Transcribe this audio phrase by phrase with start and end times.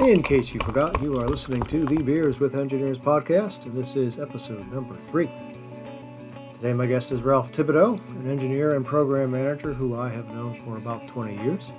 [0.00, 3.96] In case you forgot, you are listening to the Beers with Engineers podcast, and this
[3.96, 5.30] is episode number three.
[6.52, 10.54] Today, my guest is Ralph Thibodeau, an engineer and program manager who I have known
[10.62, 11.72] for about 20 years.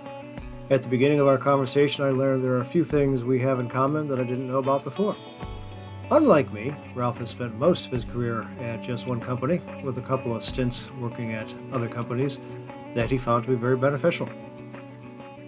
[0.71, 3.59] At the beginning of our conversation, I learned there are a few things we have
[3.59, 5.15] in common that I didn't know about before.
[6.09, 10.02] Unlike me, Ralph has spent most of his career at just one company, with a
[10.02, 12.39] couple of stints working at other companies
[12.95, 14.27] that he found to be very beneficial.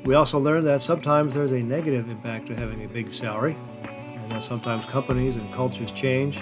[0.05, 4.31] We also learned that sometimes there's a negative impact to having a big salary, and
[4.31, 6.41] that sometimes companies and cultures change,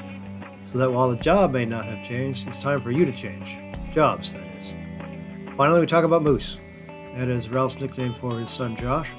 [0.72, 3.58] so that while the job may not have changed, it's time for you to change.
[3.92, 4.74] Jobs, that is.
[5.56, 6.60] Finally, we talk about Moose.
[7.16, 9.10] That is Ralph's nickname for his son Josh.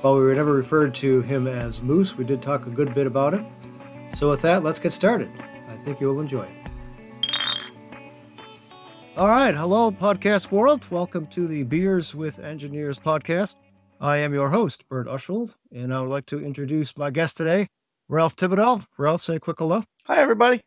[0.00, 3.06] While we were never referred to him as Moose, we did talk a good bit
[3.06, 3.46] about him.
[4.14, 5.30] So, with that, let's get started.
[5.68, 6.50] I think you'll enjoy it.
[9.16, 9.54] All right.
[9.54, 10.86] Hello, podcast world.
[10.90, 13.56] Welcome to the Beers with Engineers podcast.
[14.00, 17.68] I am your host, Bert Ushold, and I would like to introduce my guest today,
[18.08, 18.84] Ralph Thibodeau.
[18.98, 19.84] Ralph, say a quick hello.
[20.04, 20.60] Hi, everybody.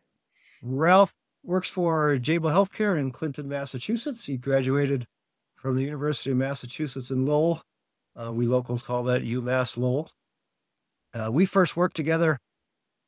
[0.62, 1.14] Ralph
[1.44, 4.26] works for Jabil Healthcare in Clinton, Massachusetts.
[4.26, 5.06] He graduated
[5.54, 7.62] from the University of Massachusetts in Lowell.
[8.20, 10.10] Uh, we locals call that UMass Lowell.
[11.14, 12.40] Uh, we first worked together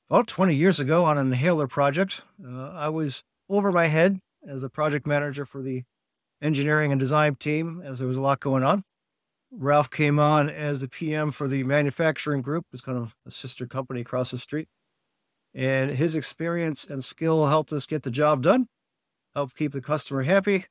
[0.09, 2.23] about 20 years ago on an inhaler project.
[2.45, 5.83] Uh, I was over my head as a project manager for the
[6.41, 8.85] engineering and design team, as there was a lot going on.
[9.55, 13.67] Ralph came on as the PM for the manufacturing group, it's kind of a sister
[13.67, 14.69] company across the street.
[15.55, 18.69] And his experience and skill helped us get the job done,
[19.35, 20.65] helped keep the customer happy,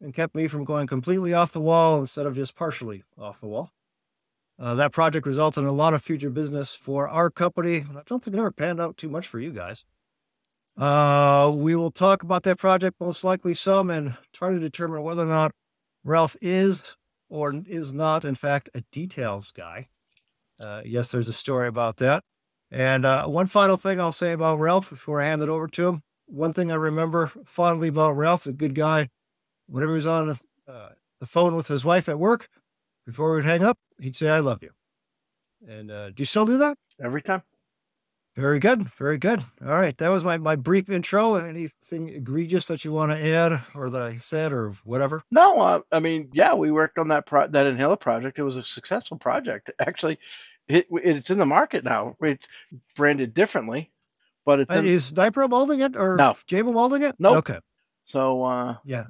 [0.00, 3.46] and kept me from going completely off the wall instead of just partially off the
[3.46, 3.70] wall.
[4.58, 7.86] Uh, that project resulted in a lot of future business for our company.
[7.96, 9.84] I don't think it ever panned out too much for you guys.
[10.76, 15.22] Uh, we will talk about that project most likely some and try to determine whether
[15.22, 15.52] or not
[16.04, 16.96] Ralph is
[17.32, 19.88] or is not, in fact, a details guy.
[20.60, 22.22] Uh, yes, there's a story about that.
[22.70, 25.88] And uh, one final thing I'll say about Ralph before I hand it over to
[25.88, 26.02] him.
[26.26, 29.08] One thing I remember fondly about Ralph's a good guy
[29.66, 30.88] whenever he was on uh,
[31.20, 32.48] the phone with his wife at work,
[33.06, 34.70] before we'd hang up, he'd say, I love you.
[35.66, 36.76] And uh, do you still do that?
[37.02, 37.42] Every time.
[38.34, 38.88] Very good.
[38.94, 39.40] Very good.
[39.60, 39.96] All right.
[39.98, 41.34] That was my, my brief intro.
[41.34, 45.22] Anything egregious that you want to add or that I said or whatever?
[45.30, 48.38] No, uh, I mean, yeah, we worked on that pro- that inhaler project.
[48.38, 49.70] It was a successful project.
[49.80, 50.18] Actually,
[50.66, 52.16] it, it's in the market now.
[52.22, 52.48] It's
[52.96, 53.90] branded differently,
[54.46, 56.34] but it's in, is Nypro molding it or No.
[56.48, 57.16] Jabil molding it?
[57.18, 57.36] Nope.
[57.38, 57.58] Okay.
[58.04, 59.04] so uh, Yeah.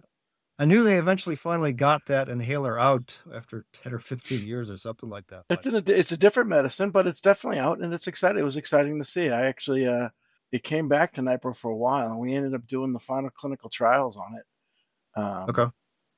[0.59, 4.77] I knew they eventually finally got that inhaler out after 10 or 15 years or
[4.77, 5.45] something like that.
[5.51, 8.39] it's a, it's a different medicine, but it's definitely out and it's exciting.
[8.39, 9.31] It was exciting to see.
[9.31, 10.09] I actually uh,
[10.53, 13.31] it came back to Nypro for a while, and we ended up doing the final
[13.31, 15.21] clinical trials on it.
[15.21, 15.67] Um, okay.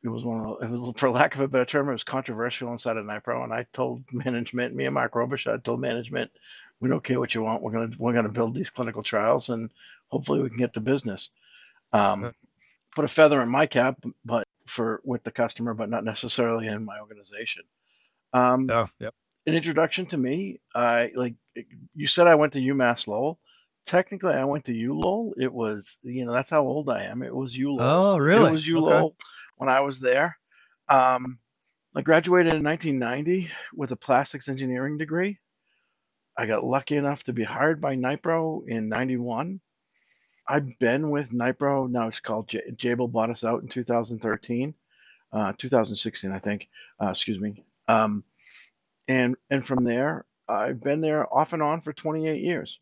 [0.03, 2.05] it was one of the, it was for lack of a better term, it was
[2.05, 6.31] controversial inside of Nypro, and I told management, me and Mark Robichaud told management,
[6.81, 9.71] we don't care what you want, we're gonna we're gonna build these clinical trials, and
[10.09, 11.31] hopefully we can get the business.
[11.93, 12.37] Um, Okay.
[12.95, 16.85] Put a feather in my cap, but for with the customer, but not necessarily in
[16.85, 17.63] my organization.
[18.33, 19.15] Um, Oh, yep.
[19.47, 21.35] an introduction to me, I like
[21.95, 23.39] you said I went to UMass Lowell.
[23.87, 25.35] Technically, I went to U Lowell.
[25.39, 27.23] It was, you know, that's how old I am.
[27.23, 28.15] It was U Lowell.
[28.15, 28.49] Oh, really?
[28.51, 28.87] It was U Okay.
[28.97, 29.17] Lowell
[29.57, 30.39] when I was there.
[30.89, 31.39] Um,
[31.95, 35.39] I graduated in 1990 with a plastics engineering degree.
[36.37, 39.61] I got lucky enough to be hired by Nypro in 91.
[40.47, 44.75] I've been with Nypro, now it's called J- Jabil, bought us out in 2013,
[45.33, 46.69] uh, 2016, I think.
[47.03, 47.65] Uh, excuse me.
[47.89, 48.25] Um,
[49.09, 52.81] and and from there, I've been there off and on for 28 years.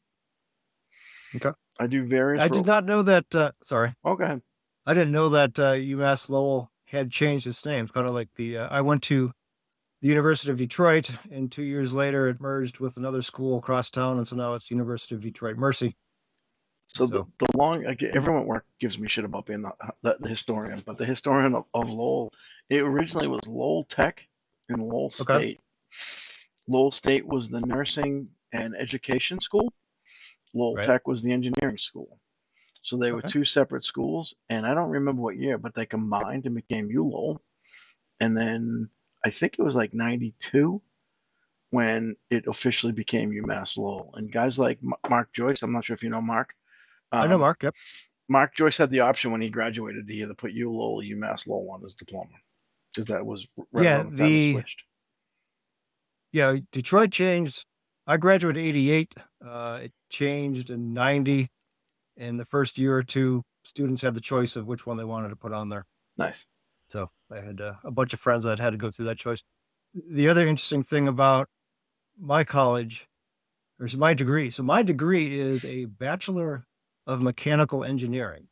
[1.36, 1.50] Okay.
[1.80, 2.42] I do various.
[2.42, 3.34] I did ro- not know that.
[3.34, 3.94] Uh, sorry.
[4.04, 4.42] Oh, go ahead.
[4.86, 7.84] I didn't know that uh, UMass Lowell had changed its name.
[7.84, 9.32] It's kind of like the uh, I went to
[10.00, 14.18] the University of Detroit, and two years later it merged with another school across town,
[14.18, 15.96] and so now it's University of Detroit Mercy.
[16.94, 19.72] So, So- the, the long, everyone at work gives me shit about being the,
[20.02, 22.32] the, the historian, but the historian of, of Lowell,
[22.68, 24.22] it originally was Lowell Tech
[24.68, 25.56] in Lowell Okay.
[25.90, 26.40] State.
[26.68, 29.72] Lowell State was the nursing and education school.
[30.54, 30.86] Lowell Right.
[30.86, 32.18] Tech was the engineering school.
[32.82, 36.46] So they were two separate schools, and I don't remember what year, but they combined
[36.46, 37.40] and became U Lowell.
[38.20, 38.90] And then
[39.24, 40.82] I think it was like 92
[41.70, 44.12] when it officially became UMass Lowell.
[44.14, 46.54] And guys like M- Mark Joyce, I'm not sure if you know Mark.
[47.12, 47.62] I know um, Mark.
[47.62, 47.74] Yep.
[48.28, 51.46] Mark Joyce had the option when he graduated to either put U Lowell or UMass
[51.46, 52.30] Lowell on his diploma
[52.92, 54.82] because that was right Yeah, the the- switched.
[56.32, 57.66] Yeah, Detroit changed.
[58.06, 59.14] I graduated '88.
[59.46, 61.50] Uh, it changed in '90.
[62.16, 65.30] In the first year or two, students had the choice of which one they wanted
[65.30, 65.86] to put on there.
[66.18, 66.46] Nice.
[66.88, 69.42] So I had uh, a bunch of friends that had to go through that choice.
[69.94, 71.48] The other interesting thing about
[72.18, 73.08] my college
[73.80, 74.50] or my degree.
[74.50, 76.66] So my degree is a Bachelor
[77.06, 78.48] of Mechanical Engineering,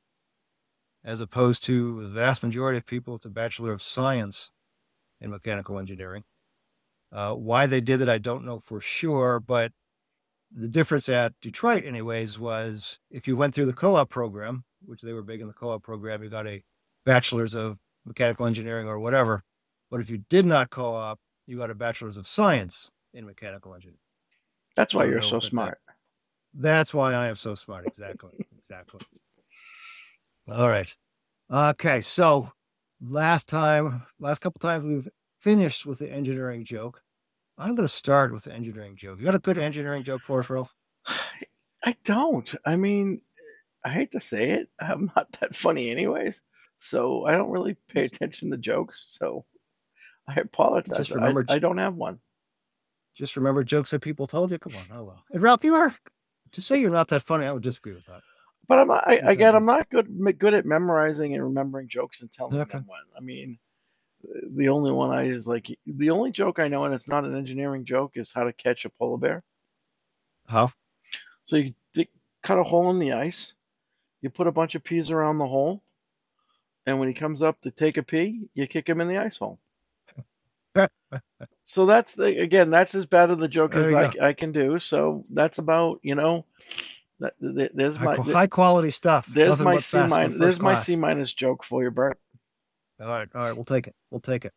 [1.04, 4.50] as opposed to the vast majority of people, it's a Bachelor of Science
[5.20, 6.24] in Mechanical Engineering.
[7.12, 9.72] Uh, why they did it, I don't know for sure, but
[10.52, 15.02] the difference at Detroit, anyways, was if you went through the co op program, which
[15.02, 16.62] they were big in the co op program, you got a
[17.04, 19.42] bachelor's of mechanical engineering or whatever.
[19.90, 23.74] But if you did not co op, you got a bachelor's of science in mechanical
[23.74, 23.98] engineering.
[24.76, 25.78] That's why you're so smart.
[26.54, 27.86] That, that's why I am so smart.
[27.86, 28.30] Exactly.
[28.58, 29.00] exactly.
[30.50, 30.94] All right.
[31.50, 32.00] Okay.
[32.00, 32.52] So
[33.00, 35.08] last time, last couple times we've
[35.40, 37.02] finished with the engineering joke.
[37.58, 39.18] I'm going to start with the engineering joke.
[39.18, 40.74] You got a good engineering joke for us, Ralph?
[41.84, 42.54] I don't.
[42.64, 43.20] I mean,
[43.84, 46.40] I hate to say it, I'm not that funny, anyways.
[46.80, 49.16] So I don't really pay attention to jokes.
[49.18, 49.44] So
[50.26, 50.96] I apologize.
[50.96, 52.20] Just remember, I, I don't have one.
[53.14, 54.58] Just remember jokes that people told you.
[54.58, 55.24] Come on, oh well.
[55.30, 55.94] And Ralph, you are
[56.52, 57.46] to say you're not that funny.
[57.46, 58.22] I would disagree with that.
[58.68, 62.58] But I'm I, again, I'm not good good at memorizing and remembering jokes and telling
[62.60, 62.78] okay.
[62.78, 63.00] them when.
[63.16, 63.58] I mean,
[64.54, 67.36] the only one I is like the only joke I know, and it's not an
[67.36, 69.42] engineering joke, is how to catch a polar bear.
[70.46, 70.72] How?
[71.46, 71.74] So you
[72.42, 73.54] cut a hole in the ice,
[74.22, 75.82] you put a bunch of peas around the hole,
[76.86, 79.38] and when he comes up to take a pee, you kick him in the ice
[79.38, 79.58] hole.
[81.64, 84.78] So that's the, again, that's as bad of the joke as I, I, can do.
[84.78, 86.44] So that's about you know,
[87.20, 87.34] that,
[87.74, 89.26] there's high, my high quality stuff.
[89.26, 90.38] There's Nothing my C minus.
[90.38, 92.18] There's my C minus joke for you, Bert.
[93.00, 93.94] All right, all right, we'll take it.
[94.10, 94.52] We'll take it.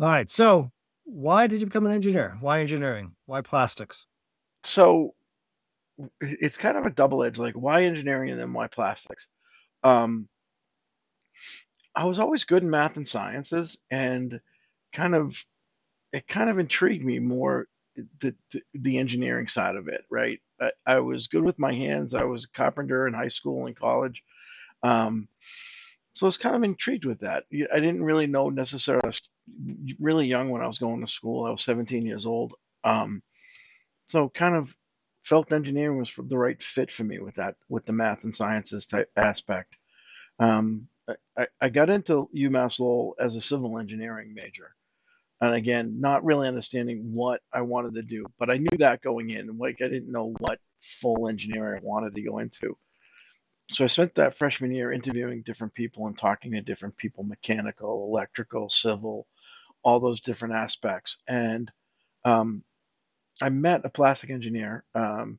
[0.00, 0.30] All right.
[0.30, 0.70] So,
[1.04, 2.36] why did you become an engineer?
[2.40, 3.12] Why engineering?
[3.26, 4.06] Why plastics?
[4.64, 5.14] So,
[6.20, 7.38] it's kind of a double edged.
[7.38, 9.26] Like, why engineering and then why plastics?
[9.82, 10.28] Um,
[11.94, 14.40] I was always good in math and sciences, and
[14.92, 15.44] kind of
[16.12, 17.66] it kind of intrigued me more
[18.20, 18.34] the
[18.74, 20.04] the, engineering side of it.
[20.10, 22.14] Right, I, I, was good with my hands.
[22.14, 24.22] I was a carpenter in high school and college.
[24.82, 25.28] Um,
[26.14, 27.44] so I was kind of intrigued with that.
[27.52, 29.02] I didn't really know necessarily.
[29.04, 29.22] I was
[29.98, 31.46] really young when I was going to school.
[31.46, 32.54] I was 17 years old.
[32.84, 33.22] Um,
[34.08, 34.74] so kind of
[35.22, 38.86] felt engineering was the right fit for me with that, with the math and sciences
[38.86, 39.74] type aspect.
[40.38, 40.88] Um,
[41.36, 44.74] I, I got into UMass Lowell as a civil engineering major.
[45.42, 49.28] And again, not really understanding what I wanted to do, but I knew that going
[49.30, 49.58] in.
[49.58, 52.78] Like I didn't know what full engineering I wanted to go into
[53.72, 58.06] so I spent that freshman year interviewing different people and talking to different people mechanical,
[58.08, 59.26] electrical, civil,
[59.82, 61.18] all those different aspects.
[61.26, 61.70] And
[62.24, 62.62] um,
[63.40, 64.84] I met a plastic engineer.
[64.94, 65.38] Um,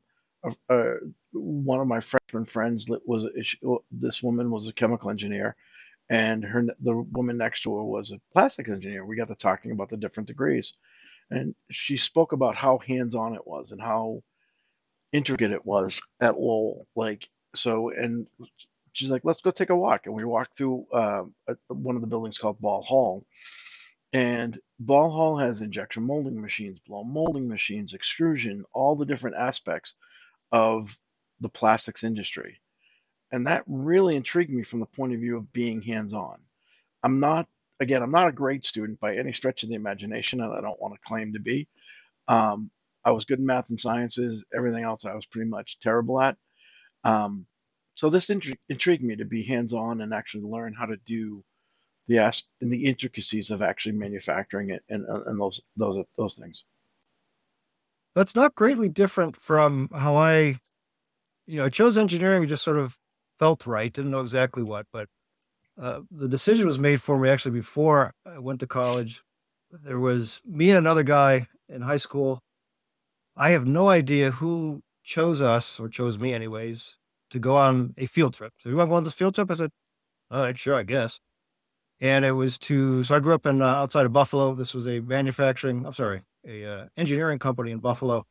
[1.32, 3.26] one of my freshman friends was
[3.90, 5.56] this woman was a chemical engineer,
[6.10, 9.04] and her the woman next to her was a plastic engineer.
[9.04, 10.74] We got to talking about the different degrees,
[11.30, 14.22] and she spoke about how hands-on it was and how
[15.12, 16.86] intricate it was at Lowell.
[16.96, 18.26] Like so and
[18.94, 20.06] she's like, let's go take a walk.
[20.06, 21.24] And we walked through uh,
[21.68, 23.26] one of the buildings called Ball Hall.
[24.12, 29.94] And Ball Hall has injection molding machines, blow molding machines, extrusion, all the different aspects
[30.52, 30.96] of
[31.40, 32.60] the plastics industry.
[33.34, 36.38] And that really intrigued me from the point of view of being hands on.
[37.02, 37.48] I'm not,
[37.80, 40.80] again, I'm not a great student by any stretch of the imagination, and I don't
[40.80, 41.66] want to claim to be.
[42.28, 42.70] Um,
[43.04, 44.44] I was good in math and sciences.
[44.56, 46.36] Everything else I was pretty much terrible at.
[47.02, 47.46] Um,
[47.94, 51.42] so this intri- intrigued me to be hands-on and actually learn how to do
[52.06, 56.64] the as- and the intricacies of actually manufacturing it and, and those those those things.
[58.14, 60.60] That's not greatly different from how I,
[61.48, 62.46] you know, I chose engineering.
[62.46, 62.96] Just sort of
[63.38, 63.92] felt right.
[63.92, 65.08] Didn't know exactly what, but
[65.80, 69.22] uh, the decision was made for me actually before I went to college.
[69.70, 72.40] There was me and another guy in high school.
[73.36, 76.98] I have no idea who chose us, or chose me anyways,
[77.30, 78.52] to go on a field trip.
[78.58, 79.50] So you want to go on this field trip?
[79.50, 79.70] I said,
[80.30, 81.20] all right, sure, I guess.
[82.00, 84.54] And it was to, so I grew up in uh, outside of Buffalo.
[84.54, 88.24] This was a manufacturing, I'm sorry, a uh, engineering company in Buffalo,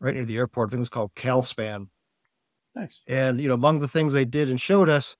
[0.00, 0.68] right near the airport.
[0.68, 1.88] I think it was called Calspan.
[2.78, 3.02] Nice.
[3.06, 5.16] And, you know, among the things they did and showed us,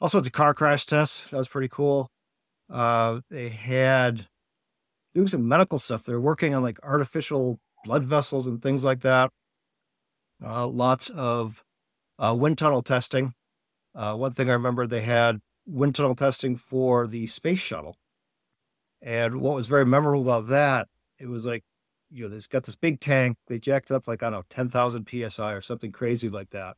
[0.00, 1.28] all sorts of car crash tests.
[1.28, 2.10] That was pretty cool.
[2.70, 4.28] Uh, they had
[5.14, 6.04] doing some medical stuff.
[6.04, 9.30] They're working on like artificial blood vessels and things like that
[10.44, 11.64] uh, lots of
[12.18, 13.34] uh, wind tunnel testing.
[13.94, 17.96] Uh, one thing I remember they had wind tunnel testing for the space shuttle.
[19.00, 21.64] And what was very memorable about that, it was like,
[22.10, 23.36] you know, they've got this big tank.
[23.46, 26.76] They jacked it up like, I don't know, 10,000 PSI or something crazy like that.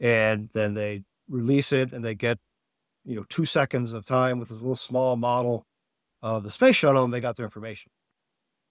[0.00, 2.38] And then they release it and they get,
[3.04, 5.66] you know, two seconds of time with this little small model
[6.22, 7.90] of the space shuttle and they got their information.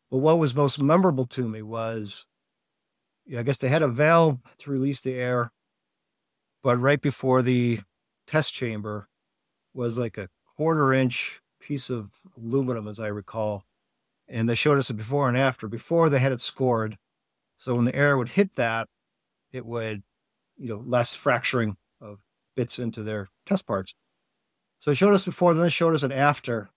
[0.09, 2.27] But what was most memorable to me was
[3.27, 5.51] you know, I guess they had a valve to release the air,
[6.63, 7.81] but right before the
[8.25, 9.09] test chamber
[9.73, 13.65] was like a quarter inch piece of aluminum, as I recall.
[14.27, 15.67] And they showed us a before and after.
[15.67, 16.97] Before they had it scored.
[17.57, 18.87] So when the air would hit that,
[19.51, 20.03] it would,
[20.57, 22.19] you know, less fracturing of
[22.55, 23.93] bits into their test parts.
[24.79, 26.69] So they showed us before, then they showed us an after.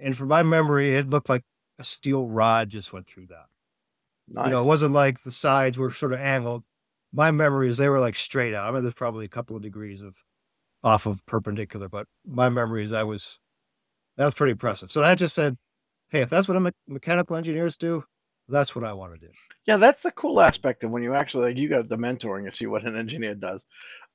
[0.00, 1.42] And from my memory, it looked like
[1.78, 3.46] a steel rod just went through that.
[4.28, 4.46] Nice.
[4.46, 6.64] You know, it wasn't like the sides were sort of angled.
[7.12, 8.68] My memory is they were like straight out.
[8.68, 10.16] I mean, there's probably a couple of degrees of
[10.84, 13.40] off of perpendicular, but my memory is I was
[14.16, 14.92] that was pretty impressive.
[14.92, 15.56] So that just said,
[16.10, 18.04] hey, if that's what me- mechanical engineers do,
[18.48, 19.32] that's what I want to do.
[19.66, 22.54] Yeah, that's the cool aspect of when you actually like you got the mentoring and
[22.54, 23.64] see what an engineer does.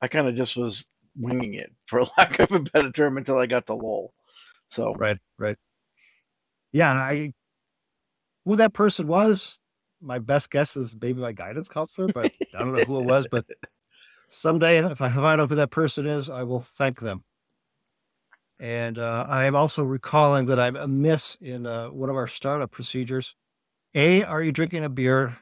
[0.02, 0.86] I kind of just was
[1.16, 4.14] winging it, for lack of a better term, until I got the Lowell.
[4.72, 5.58] So Right, right.
[6.72, 7.34] Yeah, and I
[8.46, 9.62] who that person was,
[10.02, 13.28] my best guess is maybe my guidance counselor, but I don't know who it was.
[13.28, 13.46] But
[14.30, 17.24] someday, if I find out who that person is, I will thank them.
[18.64, 22.72] And uh, I am also recalling that I'm amiss in uh, one of our startup
[22.72, 23.36] procedures.
[23.94, 25.38] A, are you drinking a beer?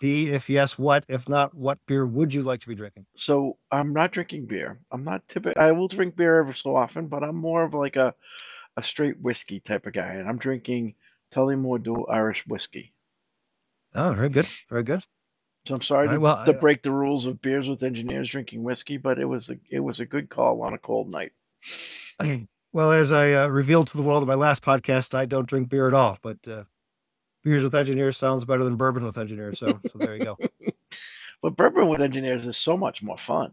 [0.00, 1.04] B, if yes, what?
[1.06, 3.04] If not, what beer would you like to be drinking?
[3.14, 4.80] so I'm not drinking beer.
[4.90, 5.62] I'm not typical.
[5.62, 8.14] I will drink beer every so often, but I'm more of like a
[8.78, 10.94] a straight whiskey type of guy, and I'm drinking
[11.30, 12.94] Tullamore Dew Irish whiskey.
[13.94, 14.46] Oh, very good.
[14.70, 15.04] Very good.
[15.68, 18.30] So I'm sorry right, to, well, to I- break the rules of beers with engineers
[18.30, 21.32] drinking whiskey, but it was a it was a good call on a cold night.
[22.20, 22.46] Okay.
[22.72, 25.68] Well, as I uh, revealed to the world in my last podcast, I don't drink
[25.68, 26.18] beer at all.
[26.22, 26.64] But uh,
[27.44, 29.58] beers with engineers sounds better than bourbon with engineers.
[29.58, 30.38] So, so there you go.
[31.42, 33.50] But bourbon with engineers is so much more fun.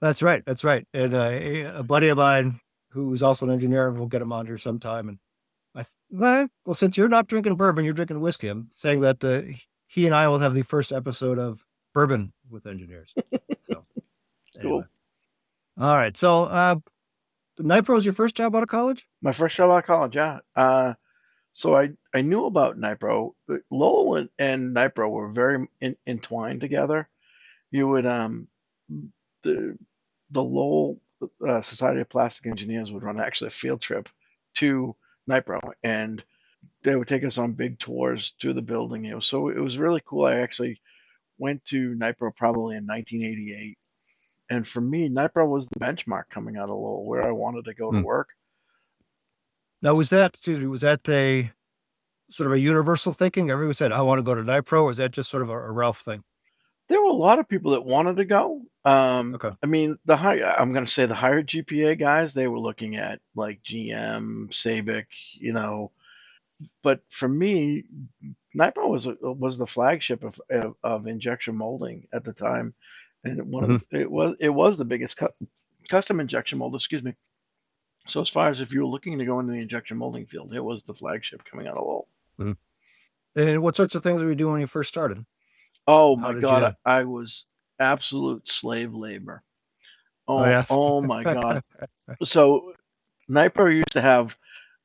[0.00, 0.44] That's right.
[0.46, 0.86] That's right.
[0.94, 4.58] And uh, a buddy of mine who's also an engineer, we'll get him on here
[4.58, 5.08] sometime.
[5.08, 5.18] And
[5.74, 8.46] I, th- well, well, since you're not drinking bourbon, you're drinking whiskey.
[8.46, 9.42] I'm saying that uh,
[9.88, 11.64] he and I will have the first episode of
[11.94, 13.12] bourbon with engineers.
[13.62, 13.84] So,
[14.62, 14.84] Cool.
[15.78, 16.16] All right.
[16.16, 16.76] So, uh,
[17.60, 19.06] Nypro was your first job out of college?
[19.22, 20.40] My first job out of college, yeah.
[20.54, 20.94] Uh,
[21.52, 23.34] so I I knew about Nypro.
[23.70, 27.08] Lowell and, and Nypro were very in, entwined together.
[27.70, 28.48] You would um
[29.42, 29.76] the
[30.30, 31.00] the Lowell
[31.46, 34.08] uh, Society of Plastic Engineers would run actually a field trip
[34.56, 34.94] to
[35.28, 36.22] Nypro, and
[36.82, 39.04] they would take us on big tours to the building.
[39.04, 40.26] You know, so it was really cool.
[40.26, 40.80] I actually
[41.38, 43.78] went to Nypro probably in 1988,
[44.50, 47.74] and for me, Nypro was the benchmark coming out of Lowell, where I wanted to
[47.74, 48.04] go to Hmm.
[48.04, 48.30] work.
[49.82, 51.52] Now, was that excuse me, was that a
[52.30, 53.50] sort of a universal thinking?
[53.50, 55.52] Everyone said, "I want to go to Nypro," or was that just sort of a,
[55.54, 56.24] a Ralph thing?
[56.88, 58.62] There were a lot of people that wanted to go.
[58.84, 59.50] Um, Okay.
[59.62, 62.96] I mean, the high, I'm going to say the higher GPA guys, they were looking
[62.96, 65.92] at like GM, Sabic, you know.
[66.82, 67.84] But for me,
[68.56, 72.74] Nypro was a, was the flagship of, of of injection molding at the time,
[73.24, 73.96] and one of mm-hmm.
[73.96, 75.28] the, it was it was the biggest cu-
[75.88, 76.74] custom injection mold.
[76.74, 77.14] Excuse me.
[78.06, 80.54] So as far as if you were looking to go into the injection molding field,
[80.54, 82.08] it was the flagship coming out of Lowell.
[82.40, 83.40] Mm-hmm.
[83.40, 85.24] And what sorts of things were you doing when you first started?
[85.86, 87.46] Oh How my God, you- I was
[87.78, 89.42] absolute slave labor.
[90.26, 90.64] Oh, Oh, yeah?
[90.70, 91.62] oh my God.
[92.24, 92.72] So
[93.30, 94.36] Nypro used to have,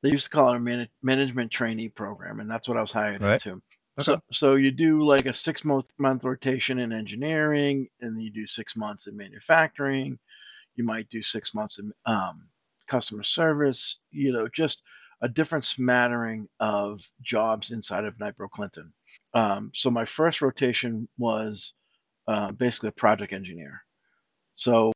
[0.02, 2.92] they used to call it a man, management trainee program, and that's what I was
[2.92, 3.44] hired Right.
[3.44, 3.62] into.
[3.98, 4.04] Okay.
[4.04, 8.30] So, so you do like a six month month rotation in engineering, and then you
[8.30, 10.18] do six months in manufacturing.
[10.74, 12.48] You might do six months in um,
[12.88, 13.98] customer service.
[14.10, 14.82] You know, just
[15.22, 18.92] a different smattering of jobs inside of Nypro Clinton.
[19.32, 21.74] Um, so my first rotation was
[22.26, 23.80] uh, basically a project engineer.
[24.56, 24.92] So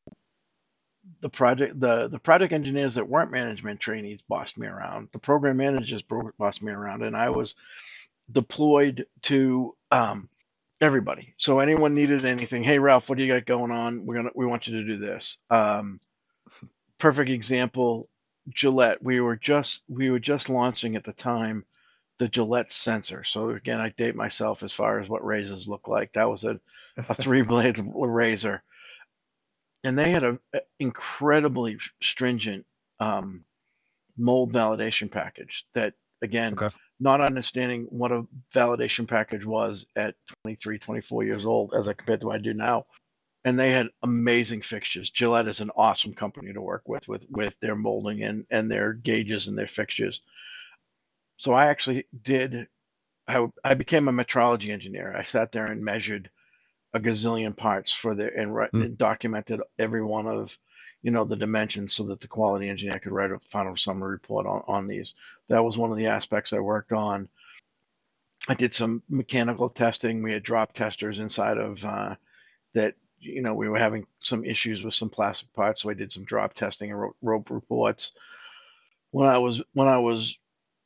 [1.21, 5.09] the project the the project engineers that weren't management trainees bossed me around.
[5.13, 6.03] The program managers
[6.39, 7.55] bossed me around, and I was
[8.31, 10.29] deployed to um,
[10.81, 11.35] everybody.
[11.39, 14.07] So anyone needed anything, hey Ralph, what do you got going on?
[14.07, 15.39] We're gonna we want you to do this.
[15.51, 16.01] Um,
[16.99, 18.09] perfect example,
[18.51, 19.03] Gillette.
[19.03, 21.65] We were just we were just launching at the time
[22.19, 23.25] the Gillette sensor.
[23.25, 26.13] So again, I date myself as far as what razors look like.
[26.15, 26.61] That was a,
[27.09, 28.63] a three blade razor,
[29.85, 32.67] and they had a, a incredibly stringent
[33.01, 33.45] um,
[34.17, 35.67] mold validation package.
[35.75, 36.71] That again, Okay.
[37.01, 40.15] Not understanding what a validation package was at
[40.45, 42.87] 23, 24 years old as I compared to what I do now.
[43.45, 45.11] And they had amazing fixtures.
[45.11, 48.93] Gillette is an awesome company to work with, with with their molding and and their
[48.93, 50.21] gauges and their fixtures.
[51.39, 52.67] So I actually did.
[53.29, 55.15] I, I became a metrology engineer.
[55.17, 56.31] I sat there and measured
[56.95, 58.83] a gazillion parts for the and, Hmm.
[58.83, 60.59] and documented every one of
[61.03, 64.47] you know the dimensions so that the quality engineer could write a final summary report
[64.47, 65.15] on, on these.
[65.49, 67.29] That was one of the aspects I worked on.
[68.49, 70.23] I did some mechanical testing.
[70.23, 72.17] We had drop testers inside of uh,
[72.75, 72.95] that.
[73.21, 76.23] You know, we were having some issues with some plastic parts, so I did some
[76.23, 78.13] drop testing and wrote, reports.
[79.11, 80.39] When I was when I was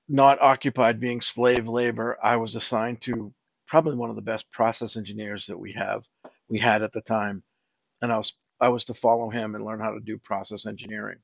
[0.09, 3.35] not occupied being slave labor, I was assigned to
[3.67, 6.07] probably one of the best process engineers that we have
[6.49, 7.43] we had at the time,
[8.01, 11.19] and I was I was to follow him and learn how to do process engineering.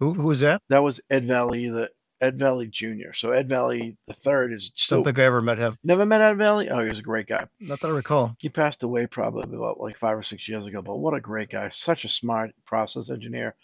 [0.00, 0.60] Who who was that?
[0.68, 1.88] That was Ed Valley, the
[2.20, 3.12] Ed Valley Jr.
[3.14, 5.78] So Ed Valley the third is Don't think I ever met him.
[5.84, 6.68] never met Ed Valley.
[6.68, 7.46] Oh, he was a great guy.
[7.60, 8.34] Not that I recall.
[8.40, 11.50] He passed away probably about like five or six years ago, but what a great
[11.50, 11.68] guy!
[11.68, 13.54] Such a smart process engineer.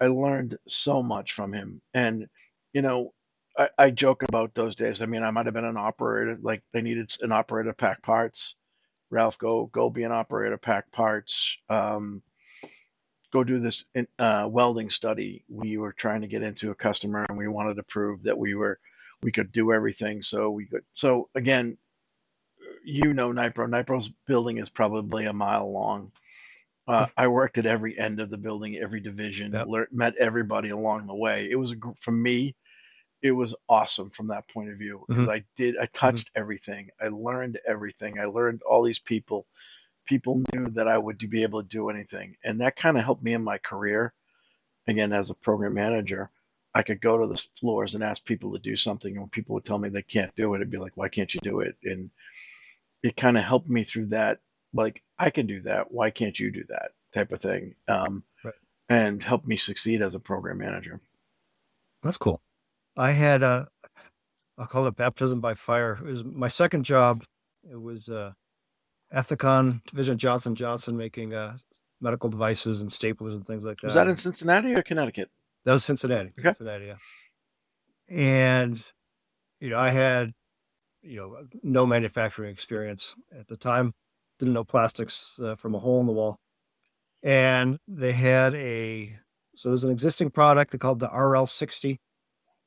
[0.00, 2.28] I learned so much from him, and
[2.72, 3.12] you know,
[3.58, 5.02] I, I joke about those days.
[5.02, 6.36] I mean, I might have been an operator.
[6.40, 8.54] Like they needed an operator to pack parts.
[9.10, 11.56] Ralph, go go be an operator, pack parts.
[11.68, 12.22] Um,
[13.34, 15.44] go do this in, uh, welding study.
[15.48, 18.54] We were trying to get into a customer, and we wanted to prove that we
[18.54, 18.78] were
[19.22, 20.22] we could do everything.
[20.22, 20.84] So we could.
[20.94, 21.76] So again,
[22.84, 23.68] you know, Nypro.
[23.68, 26.12] Nypro's building is probably a mile long.
[26.86, 29.88] Uh, I worked at every end of the building, every division, Yep.
[29.90, 31.48] met everybody along the way.
[31.50, 32.54] It was a, gr- for me,
[33.22, 36.90] it was awesome from that point of view because I did, I touched everything.
[37.00, 38.20] I learned everything.
[38.20, 39.46] I learned all these people.
[40.06, 43.22] People knew that I would be able to do anything, and that kind of helped
[43.22, 44.12] me in my career.
[44.86, 46.30] Again, as a program manager,
[46.74, 49.54] I could go to the floors and ask people to do something, and when people
[49.54, 51.76] would tell me they can't do it, I'd be like, "Why can't you do it?"
[51.84, 52.10] And
[53.02, 54.40] it kind of helped me through that.
[54.72, 55.90] Like, I can do that.
[55.92, 56.92] Why can't you do that?
[57.14, 57.74] Type of thing.
[57.88, 58.54] Um, Right.
[58.88, 61.00] and helped me succeed as a program manager.
[62.02, 62.42] That's cool.
[62.96, 63.68] I had a,
[64.58, 65.94] I'll call it baptism by fire.
[65.94, 67.24] It was my second job.
[67.70, 68.32] It was uh,
[69.14, 71.56] Ethicon Division Johnson Johnson making uh,
[72.00, 73.86] medical devices and staplers and things like that.
[73.86, 75.30] Was that in Cincinnati or Connecticut?
[75.64, 76.30] That was Cincinnati.
[76.30, 76.42] Okay.
[76.42, 76.96] Cincinnati, yeah.
[78.08, 78.92] And
[79.60, 80.32] you know, I had
[81.02, 83.94] you know no manufacturing experience at the time.
[84.38, 86.38] Didn't know plastics uh, from a hole in the wall.
[87.22, 89.16] And they had a
[89.54, 91.98] so there's an existing product they called the RL60,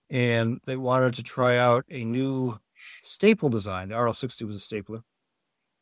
[0.09, 2.59] and they wanted to try out a new
[3.01, 3.89] staple design.
[3.89, 5.01] The RL60 was a stapler,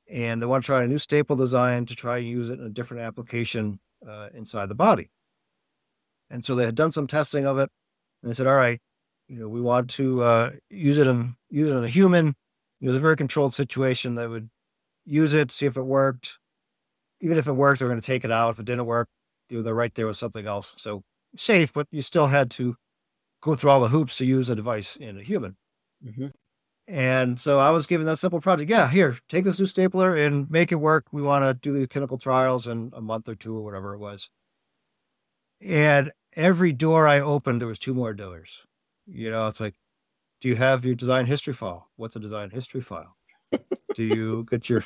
[0.09, 2.69] and they want to try a new staple design to try use it in a
[2.69, 5.09] different application uh, inside the body.
[6.29, 7.69] And so they had done some testing of it,
[8.21, 8.79] and they said, "All right,
[9.27, 12.35] you know, we want to uh, use it in use it in a human.
[12.81, 14.15] It was a very controlled situation.
[14.15, 14.49] They would
[15.05, 16.39] use it, see if it worked.
[17.21, 18.51] Even if it worked, they're going to take it out.
[18.51, 19.07] If it didn't work,
[19.49, 20.75] you know, they're right there with something else.
[20.77, 21.03] So
[21.35, 22.75] safe, but you still had to
[23.41, 25.55] go through all the hoops to use a device in a human.
[26.05, 26.27] Mm-hmm.
[26.87, 28.69] And so I was given that simple project.
[28.69, 31.07] Yeah, here, take this new stapler and make it work.
[31.11, 33.99] We want to do these clinical trials in a month or two or whatever it
[33.99, 34.29] was.
[35.61, 38.67] And every door I opened, there was two more doors.
[39.07, 39.75] You know, it's like,
[40.39, 41.89] do you have your design history file?
[41.95, 43.15] What's a design history file?
[43.95, 44.83] do you get your,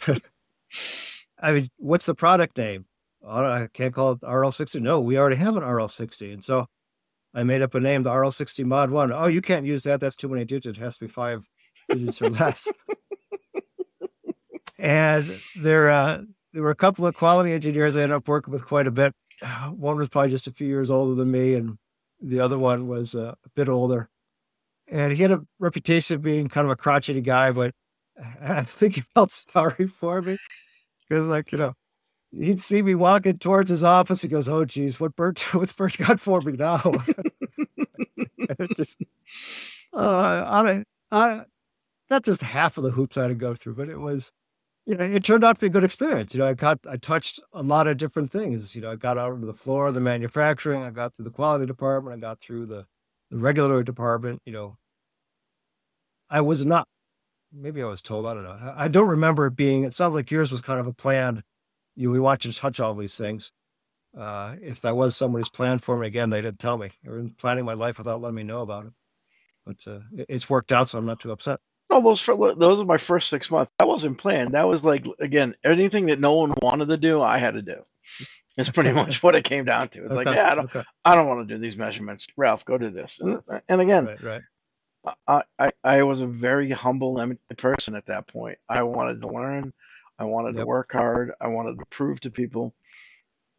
[1.39, 2.85] I mean, what's the product name?
[3.21, 4.79] Oh, I can't call it RL60.
[4.81, 6.33] No, we already have an RL60.
[6.33, 6.67] And so
[7.33, 9.11] I made up a name, the RL60 Mod 1.
[9.11, 9.99] Oh, you can't use that.
[9.99, 10.77] That's too many digits.
[10.77, 11.49] It has to be five
[11.89, 12.71] digits or less.
[14.77, 16.21] and there, uh,
[16.53, 19.13] there were a couple of quality engineers I ended up working with quite a bit.
[19.71, 21.77] One was probably just a few years older than me, and
[22.21, 24.09] the other one was uh, a bit older.
[24.87, 27.73] And he had a reputation of being kind of a crotchety guy, but
[28.41, 30.37] I think he felt sorry for me
[31.07, 31.73] because, like, you know,
[32.31, 34.21] he'd see me walking towards his office.
[34.21, 36.81] He goes, "Oh, geez, what Bert, what's Bert got for me now?"
[38.75, 39.01] just,
[39.93, 41.43] uh, I, don't I,
[42.09, 44.31] not just half of the hoops I had to go through, but it was,
[44.85, 46.33] you know, it turned out to be a good experience.
[46.33, 48.75] You know, I got, I touched a lot of different things.
[48.75, 50.83] You know, I got out onto the floor of the manufacturing.
[50.83, 52.17] I got through the quality department.
[52.17, 52.85] I got through the,
[53.29, 54.41] the regulatory department.
[54.45, 54.77] You know,
[56.29, 56.87] I was not.
[57.51, 58.25] Maybe I was told.
[58.25, 58.51] I don't know.
[58.51, 59.83] I, I don't remember it being.
[59.83, 61.43] It sounds like yours was kind of a plan.
[61.95, 63.51] You, know, we want you to touch all these things.
[64.17, 66.91] Uh, if that was somebody's plan for me, again, they didn't tell me.
[67.03, 68.93] They were planning my life without letting me know about it.
[69.65, 71.59] But uh, it's worked out, so I'm not too upset.
[71.89, 73.71] No, those for those are my first six months.
[73.79, 74.53] That wasn't planned.
[74.53, 77.83] That was like again, anything that no one wanted to do, I had to do.
[78.57, 80.05] It's pretty much what it came down to.
[80.05, 80.83] It's like, yeah, I don't, okay.
[81.05, 82.27] I don't want to do these measurements.
[82.35, 83.19] Ralph, go do this.
[83.19, 83.57] And, mm-hmm.
[83.69, 84.41] and again, Right, right.
[85.27, 88.57] I, I, I was a very humble person at that point.
[88.67, 89.73] I wanted to learn.
[90.17, 91.31] I wanted to work hard.
[91.39, 92.75] I wanted to prove to people,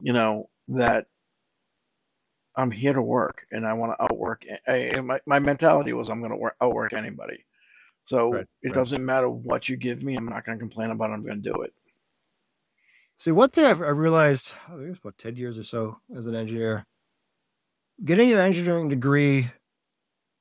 [0.00, 1.06] you know, that
[2.54, 4.44] I'm here to work and I want to outwork.
[4.68, 7.44] I, my, my mentality was I'm going to work, outwork anybody.
[8.10, 8.74] So Right, it right.
[8.74, 10.16] doesn't matter what you give me.
[10.16, 11.12] I'm not going to complain about it.
[11.12, 11.72] I'm going to do it.
[13.20, 16.00] See, one thing I've, I realized, I think it was about 10 years or so
[16.16, 16.86] as an engineer,
[18.04, 19.50] getting an engineering degree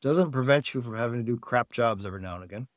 [0.02, 2.68] doesn't prevent you from having to do crap jobs every now and again.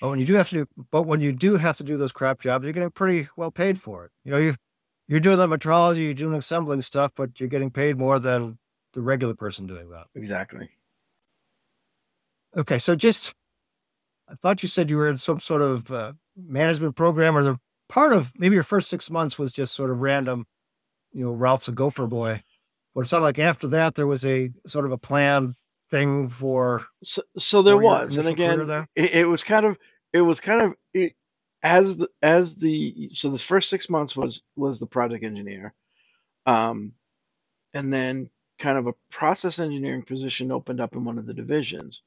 [0.00, 2.10] But when you do have to, do, but when you do have to do those
[2.10, 4.10] crap jobs, you're getting pretty well paid for it.
[4.24, 4.56] You know, you
[5.06, 8.58] you're doing the metrology, you're doing assembling stuff, but you're getting paid more than
[8.94, 10.08] the regular person doing that.
[10.16, 10.70] Exactly.
[12.56, 13.34] Okay, so just
[14.32, 17.58] I thought you said you were in some sort of uh, management program, or the
[17.88, 20.46] part of maybe your first six months was just sort of random.
[21.12, 22.42] You know, Ralph's a gopher boy,
[22.94, 25.54] but it sounded like after that there was a sort of a plan
[25.90, 26.86] thing for.
[27.04, 28.88] So, so there was, and again, there.
[28.96, 29.76] it, it was kind of,
[30.14, 31.12] it was kind of, it,
[31.62, 35.74] as the as the so the first six months was was the project engineer,
[36.46, 36.92] um,
[37.74, 42.02] and then kind of a process engineering position opened up in one of the divisions,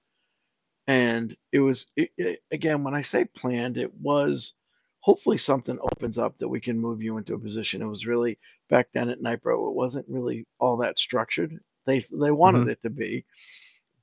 [0.87, 4.53] and it was it, it, again when I say planned, it was
[5.01, 7.81] hopefully something opens up that we can move you into a position.
[7.81, 11.59] It was really back then at Nypro, it wasn't really all that structured.
[11.85, 13.25] They they wanted hmm it to be,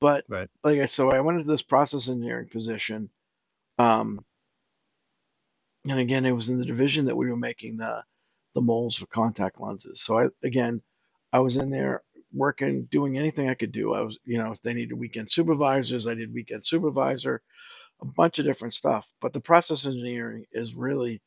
[0.01, 0.49] but Right.
[0.65, 3.11] like I so I went into this process engineering position.
[3.79, 4.25] Um,
[5.89, 8.05] and again, it was in the division that we were making the
[8.55, 10.01] the molds for contact lenses.
[10.03, 10.83] So I again,
[11.33, 13.95] I was in there working, doing anything I could do.
[13.95, 17.43] I was, you know, if they needed weekend supervisors, I did weekend supervisor,
[18.01, 19.07] a bunch of different stuff.
[19.21, 21.21] But the process engineering is really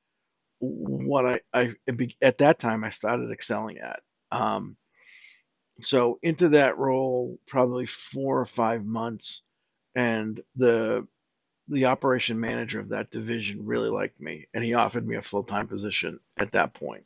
[0.59, 1.73] what I, I
[2.21, 4.01] at that time I started excelling at.
[4.31, 4.77] Um,
[5.81, 9.41] so into that role, probably four or five months,
[9.95, 11.07] and the
[11.67, 15.43] the operation manager of that division really liked me, and he offered me a full
[15.43, 17.03] time position at that point.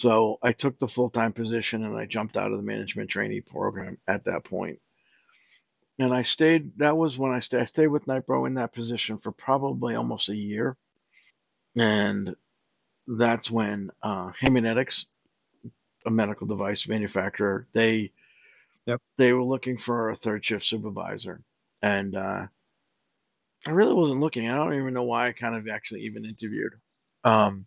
[0.00, 3.42] So I took the full time position and I jumped out of the management trainee
[3.42, 4.78] program at that point.
[5.98, 9.18] And I stayed, that was when I stayed, I stayed with Nypro in that position
[9.18, 10.78] for probably almost a year.
[11.76, 12.34] And
[13.06, 15.04] that's when uh, Haemonetics,
[16.06, 18.12] a medical device manufacturer, they
[18.86, 19.02] Yep.
[19.18, 21.42] they were looking for a third shift supervisor.
[21.82, 22.46] And uh,
[23.66, 24.48] I really wasn't looking.
[24.48, 26.72] I don't even know why I kind of actually even interviewed.
[27.22, 27.66] Um,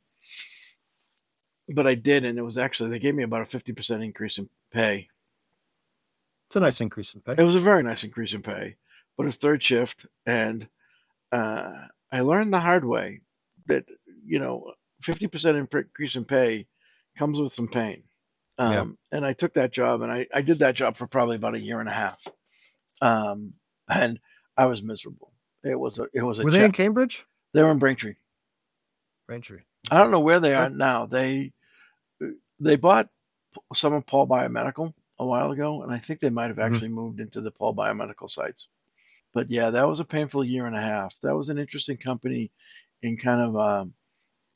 [1.69, 4.49] but I did, and it was actually, they gave me about a 50% increase in
[4.71, 5.07] pay
[6.47, 7.35] It's a nice increase in pay.
[7.37, 8.75] It was a very nice increase in pay,
[9.17, 10.67] but it's third shift, and
[11.31, 11.71] uh,
[12.11, 13.21] I learned the hard way
[13.67, 13.85] that
[14.25, 14.73] you know
[15.03, 16.67] 50% increase in pay
[17.17, 18.03] comes with some pain.
[18.59, 18.81] Yeah.
[18.81, 21.55] Um, and I took that job, and I, I did that job for probably about
[21.55, 22.19] a year and a half,
[23.01, 23.53] um,
[23.89, 24.19] and
[24.55, 25.31] I was miserable.
[25.63, 27.25] It was a it was a Were they in Cambridge?
[27.53, 28.15] they were in Braintree.
[29.27, 29.61] Braintree.
[29.91, 31.05] I don't know where they are now.
[31.05, 31.51] They
[32.59, 33.09] they bought
[33.73, 36.65] some of Pall Biomedical a while ago, and I think they might have mhm.
[36.65, 38.67] actually moved into the Pall Biomedical sites.
[39.33, 41.15] But yeah, that was a painful year and a half.
[41.23, 42.51] That was an interesting company
[43.01, 43.93] in kind of um,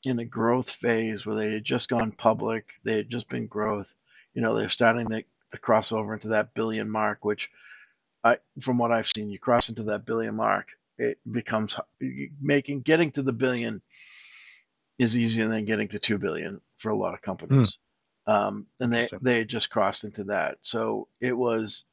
[0.04, 2.66] in a growth phase where they had just gone public.
[2.84, 3.92] They had just been growth.
[4.34, 7.50] You know, they're starting to, to cross over into that billion mark, which
[8.22, 11.76] I, from what I've seen, you cross into that billion mark, it becomes
[12.40, 13.82] making getting to the billion
[14.98, 17.78] is easier than getting to two billion for a lot of Hmm, companies.
[18.26, 21.84] Um, and they they had just crossed into that, so it was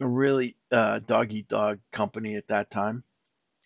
[0.00, 3.02] a really uh, dog eat dog company at that time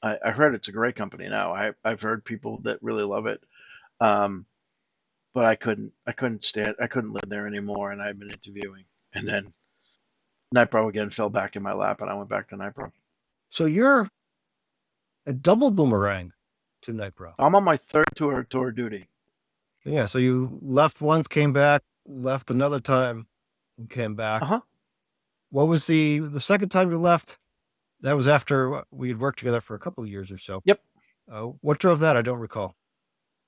[0.03, 1.55] I, I've heard it's a great company now.
[1.55, 3.43] I, I've heard people that really love it.
[4.01, 4.47] Um,
[5.35, 7.93] but I couldn't, I couldn't stand, I couldn't live there anymore.
[7.93, 8.85] And I've been interviewing.
[9.15, 9.53] And then
[10.55, 12.93] Nypro again fell back in my lap and I went back to Nypro.
[13.51, 14.09] So you're
[15.27, 16.33] a double boomerang
[16.83, 17.35] to Nypro.
[17.39, 19.09] I'm on my third tour, tour duty.
[19.85, 20.07] Yeah.
[20.07, 23.27] So you left once, came back, left another time,
[23.79, 24.43] and came back.
[24.43, 24.61] Uh huh.
[25.51, 27.39] What was the the second time you left?
[28.01, 30.61] That was after we had worked together for a couple of years or so.
[30.65, 30.81] Yep.
[31.31, 32.17] Uh, what drove that?
[32.17, 32.75] I don't recall.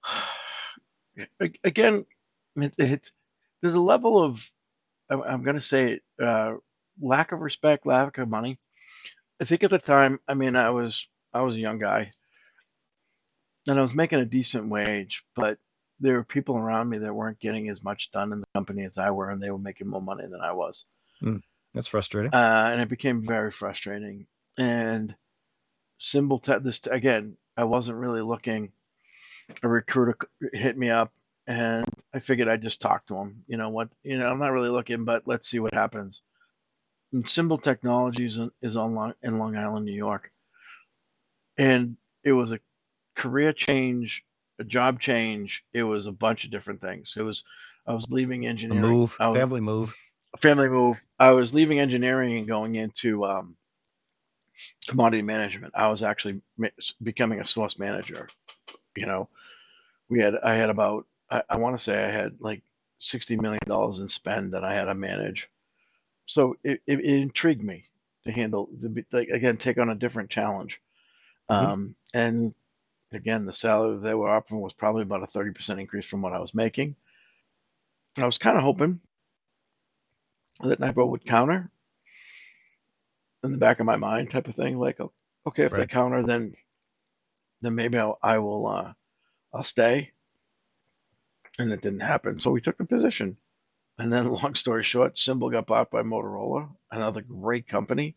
[1.64, 2.06] Again,
[2.56, 3.12] it, it's,
[3.60, 4.48] there's a level of,
[5.10, 6.54] I'm, I'm going to say, uh,
[7.00, 8.58] lack of respect, lack of money.
[9.40, 12.12] I think at the time, I mean, I was, I was a young guy
[13.66, 15.58] and I was making a decent wage, but
[16.00, 18.98] there were people around me that weren't getting as much done in the company as
[18.98, 20.84] I were, and they were making more money than I was.
[21.20, 21.38] Hmm,
[21.72, 22.34] that's frustrating.
[22.34, 24.26] Uh, and it became very frustrating.
[24.58, 25.14] And
[25.98, 28.72] symbol te- this again, I wasn't really looking.
[29.62, 30.16] A recruiter
[30.52, 31.12] hit me up,
[31.46, 33.44] and I figured I'd just talk to him.
[33.46, 33.88] You know what?
[34.02, 36.22] You know, I'm not really looking, but let's see what happens.
[37.12, 40.32] And Symbol Technologies is on Long, in Long Island, New York,
[41.56, 42.58] and it was a
[43.14, 44.24] career change,
[44.58, 45.64] a job change.
[45.72, 47.14] It was a bunch of different things.
[47.16, 47.44] It was
[47.86, 48.82] I was leaving A engineering.
[48.82, 49.94] move, was family move.
[50.40, 51.00] family move.
[51.18, 53.56] I was leaving engineering and going into um,
[54.86, 55.74] commodity management.
[55.76, 56.40] I was actually
[57.02, 58.28] becoming a source manager.
[58.96, 59.28] You know,
[60.08, 62.62] we had I had about I, I want to say I had like
[62.98, 65.48] sixty million dollars in spend that I had to manage.
[66.26, 67.84] So it, it, it intrigued me
[68.24, 70.80] to handle to be, like again take on a different challenge.
[71.50, 71.54] Mhm.
[71.54, 72.54] Um, and
[73.16, 76.40] again, the salary they were offering was probably about a 30% increase from what I
[76.40, 76.96] was making.
[78.16, 79.00] And I was kind of hoping
[80.62, 81.70] that Nypro would counter
[83.42, 84.78] in the back of my mind type of thing.
[84.78, 84.98] Like,
[85.46, 86.54] okay, if they counter, then
[87.60, 88.92] then maybe I'll, I will uh,
[89.52, 90.12] I'll stay.
[91.58, 92.38] And it didn't happen.
[92.38, 93.36] So we took the position.
[93.98, 98.16] And then, long story short, Symbol got bought by Motorola, another great company.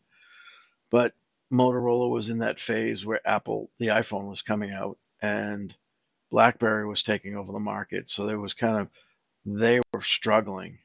[0.89, 1.13] But
[1.51, 5.73] Motorola was in that phase where Apple, the iPhone was coming out and
[6.29, 8.09] BlackBerry was taking over the market.
[8.09, 8.89] So there was kind of,
[9.45, 10.79] they were struggling.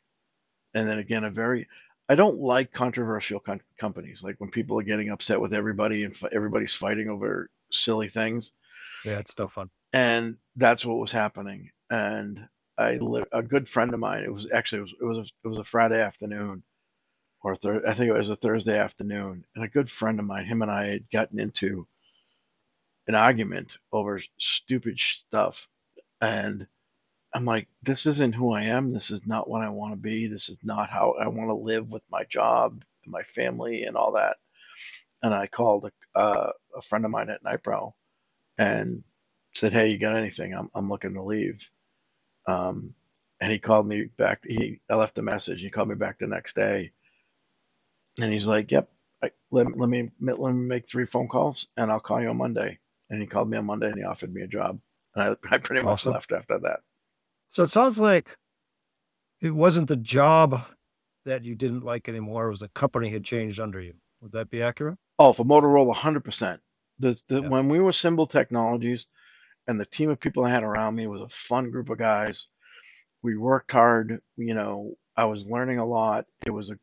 [0.75, 1.69] And then again, a very,
[2.09, 6.15] I don't like controversial com- companies, like when people are getting upset with everybody and
[6.15, 8.53] f- everybody's fighting over silly things.
[9.05, 9.71] Yeah, it's no fun.
[9.93, 11.71] And that's what was happening.
[11.91, 12.49] And
[12.79, 15.25] I, li- a good friend of mine, it was actually, it was, it was, a,
[15.45, 16.63] it was a Friday afternoon
[17.45, 20.47] or thir- I think it was a Thursday afternoon, and a good friend of mine,
[20.47, 21.89] him and I had gotten into
[23.09, 25.69] an argument over stupid stuff,
[26.21, 26.67] and
[27.35, 28.93] I'm like, this isn't who I am.
[28.93, 30.27] This is not what I want to be.
[30.29, 33.97] This is not how I want to live with my job, and my family, and
[33.97, 34.37] all that.
[35.23, 37.95] And I called a, uh, a friend of mine at Nypro
[38.59, 39.05] and
[39.55, 40.55] said, "Hey, you got anything?
[40.55, 41.69] I'm I'm looking to leave."
[42.47, 42.95] Um,
[43.41, 44.45] and he called me back.
[44.47, 45.63] He I left a message.
[45.63, 46.93] He called me back the next day
[48.21, 48.89] and he's like, "Yep,
[49.23, 52.37] I, let, let me let me make three phone calls, and I'll call you on
[52.37, 52.79] Monday."
[53.11, 54.79] And he called me on Monday, and he offered me a job,
[55.15, 56.13] and I, I pretty much Awesome.
[56.15, 56.81] left after that.
[57.49, 58.37] So it sounds like
[59.41, 60.63] it wasn't the job
[61.25, 62.47] that you didn't like anymore.
[62.47, 63.95] It was the company had changed under you.
[64.23, 64.99] Would that be accurate?
[65.19, 66.61] Oh, for Motorola, hundred percent.
[66.99, 67.49] The, the Yeah.
[67.49, 69.07] when we were Symbol Technologies,
[69.67, 72.49] and the team of people I had around me was a fun group of guys.
[73.23, 74.21] We worked hard.
[74.37, 76.25] You know, I was learning a lot.
[76.47, 76.79] It was a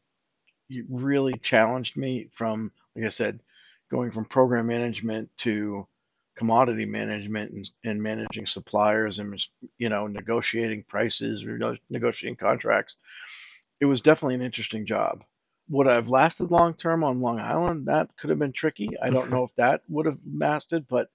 [0.89, 3.39] really challenged me from, like I said,
[3.91, 5.87] going from program management to
[6.37, 9.39] commodity management and, and managing suppliers and
[9.77, 11.45] you know negotiating prices,
[11.89, 12.97] negotiating contracts.
[13.81, 15.23] It was definitely an interesting job.
[15.69, 17.87] Would I have lasted long term on Long Island?
[17.87, 18.89] That could have been tricky.
[19.01, 21.09] I don't know if that would have lasted, but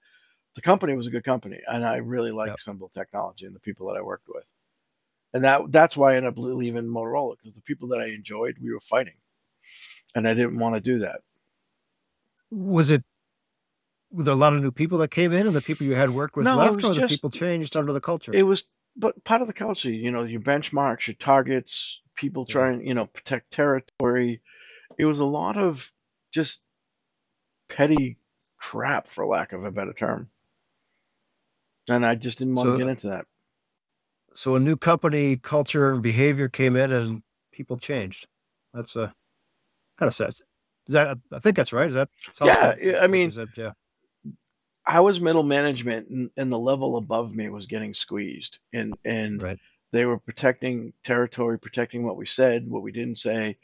[0.55, 2.59] the company was a good company, and I really liked Yep.
[2.59, 4.45] Symbol Technology and the people that I worked with.
[5.33, 8.57] And that that's why I ended up leaving Motorola because the people that I enjoyed,
[8.61, 9.15] we were fighting,
[10.13, 11.21] and I didn't want to do that.
[12.51, 13.03] Was it
[14.11, 16.09] were there a lot of new people that came in and the people you had
[16.11, 18.31] worked with No, left, or the people changed under the culture?
[18.33, 18.63] It was,
[18.95, 22.53] but part of the culture, you know, your benchmarks, your targets, people Yeah.
[22.53, 24.41] trying, you know, protect territory.
[24.97, 25.91] It was a lot of
[26.31, 26.61] just
[27.67, 28.17] petty
[28.57, 30.29] crap, for lack of a better term.
[31.89, 33.25] And I just didn't want So- to get into that.
[34.33, 38.27] so a new company culture and behavior came in and people changed.
[38.73, 39.13] That's a
[39.97, 40.29] kind of sad.
[40.29, 40.41] Is
[40.89, 41.87] that I think that's right.
[41.87, 42.09] Is that
[42.41, 42.95] Yeah, right?
[43.01, 43.71] I mean, that- yeah.
[44.87, 49.41] I was middle management, and, and the level above me was getting squeezed, and and
[49.41, 49.59] Right.
[49.91, 53.57] they were protecting territory, protecting what we said, what we didn't say,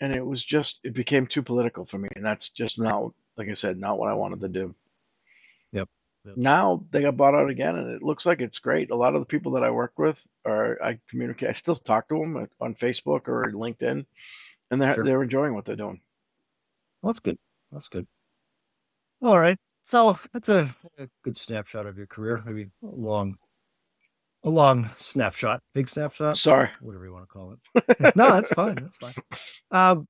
[0.00, 3.50] and it was just it became too political for me, and that's just not, like
[3.50, 4.74] I said, not what I wanted to do.
[5.72, 5.88] Yep.
[6.24, 6.36] Yep.
[6.38, 8.90] Now they got bought out again, and it looks like it's great.
[8.90, 12.08] A lot of the people that I work with are I communicate, I still talk
[12.08, 14.06] to them on Facebook or LinkedIn,
[14.70, 15.04] and they're Sure.
[15.04, 16.00] they're enjoying what they're doing.
[17.02, 17.38] Well, that's good.
[17.72, 18.06] That's good.
[19.22, 19.58] All right.
[19.82, 22.42] So that's a, a good snapshot of your career.
[22.44, 23.38] Maybe a long,
[24.44, 26.68] a long snapshot, big snapshot, Sorry.
[26.80, 27.52] whatever you want to call
[27.96, 28.16] it.
[28.16, 28.76] no, that's fine.
[28.76, 29.14] That's fine.
[29.70, 30.06] Um,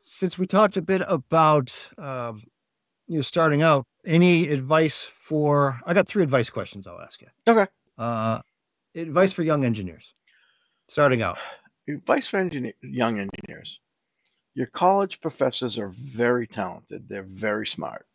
[0.00, 2.42] since we talked a bit about um,
[3.08, 5.80] you know starting out, any advice for?
[5.86, 6.86] I got three advice questions.
[6.86, 7.28] I'll ask you.
[7.48, 7.66] Okay.
[7.98, 8.40] Uh,
[8.94, 10.12] advice for young engineers
[10.88, 11.38] starting out.
[11.88, 13.80] Advice for engineer, young engineers.
[14.54, 17.08] Your college professors are very talented.
[17.08, 18.06] They're very smart.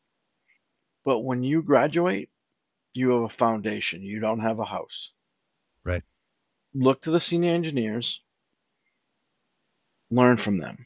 [1.03, 2.29] But when you graduate,
[2.93, 4.01] you have a foundation.
[4.01, 5.13] You don't have a house.
[5.83, 6.03] Right.
[6.73, 8.21] Look to the senior engineers.
[10.11, 10.85] Learn from them.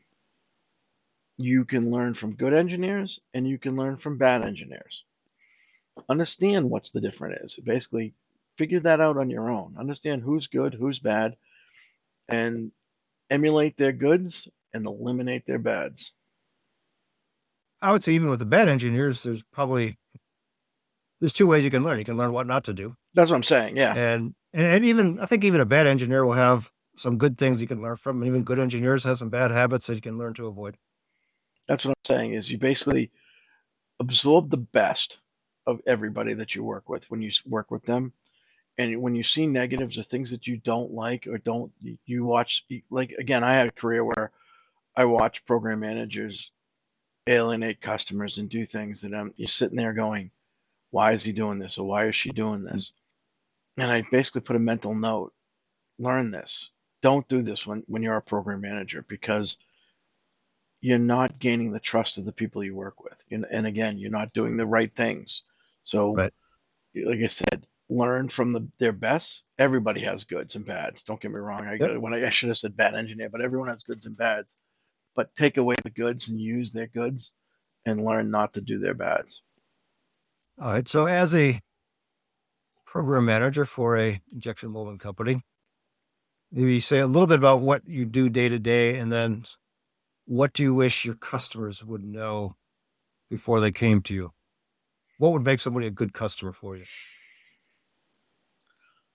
[1.37, 5.03] You can learn from good engineers and you can learn from bad engineers.
[6.07, 7.63] Understand what's the difference is.
[7.63, 8.13] Basically,
[8.57, 9.75] figure that out on your own.
[9.77, 11.35] Understand who's good, who's bad,
[12.31, 12.71] and
[13.29, 16.11] emulate their goods and eliminate their bads.
[17.81, 19.97] I would say even with the bad engineers, there's probably
[21.19, 21.99] there's two ways you can learn.
[21.99, 23.77] You can learn what not to do, That's what I'm saying.
[23.77, 23.93] Yeah.
[23.95, 27.67] and and even I think even a bad engineer will have some good things you
[27.67, 30.33] can learn from, and even good engineers have some bad habits that you can learn
[30.35, 30.77] to avoid.
[31.67, 33.11] That's what I'm saying is you basically
[33.99, 35.19] absorb the best
[35.67, 38.13] of everybody that you work with when you work with them.
[38.81, 41.71] And when you see negatives or things that you don't like or don't,
[42.05, 44.31] you- watch, like, again, I had a career where
[44.95, 46.51] I watched program managers
[47.27, 50.31] alienate customers and do things that i'm you're sitting there going,
[50.89, 52.91] why is he doing this or why is she doing this?
[53.77, 55.31] And I basically put a mental note,
[55.99, 56.71] learn this.
[57.03, 59.57] Don't do this when, when you're a program manager because
[60.81, 63.23] you're not gaining the trust of the people you work with.
[63.29, 65.43] And, and again, you're not doing the right things.
[65.83, 66.33] So, Right.
[66.95, 69.43] like I said, learn from the, their best.
[69.59, 71.03] Everybody has goods and bads.
[71.03, 71.67] Don't get me wrong.
[71.67, 71.97] I, Yep.
[71.97, 74.49] when I, I should have said bad engineer, but everyone has goods and bads.
[75.13, 77.33] But take away the goods and use their goods
[77.85, 79.41] and learn not to do their bads.
[80.59, 80.87] All right.
[80.87, 81.59] So, as a
[82.85, 85.41] program manager for a injection molding company,
[86.49, 89.43] maybe say a little bit about what you do day to day, and then
[90.25, 92.55] what do you wish your customers would know
[93.29, 94.31] before they came to you?
[95.17, 96.85] What would make somebody a good customer for you?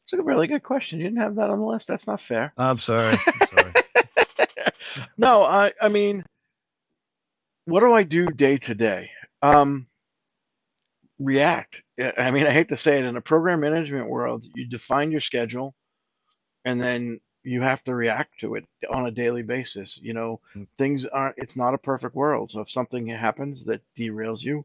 [0.06, 1.00] It's a really good question.
[1.00, 1.88] You didn't have that on the list.
[1.88, 2.52] That's not fair.
[2.56, 3.16] I'm sorry.
[3.26, 3.72] I'm sorry.
[5.18, 6.24] no, I I mean,
[7.64, 9.10] what do I do day to day?
[9.42, 9.88] Um,
[11.18, 11.82] react.
[12.18, 15.20] I mean, I hate to say it, in a program management world, you define your
[15.20, 15.74] schedule,
[16.64, 19.98] and then you have to react to it on a daily basis.
[20.00, 20.68] You know, Mm.
[20.78, 21.36] things aren't.
[21.38, 22.52] It's not a perfect world.
[22.52, 24.64] So if something happens that derails you,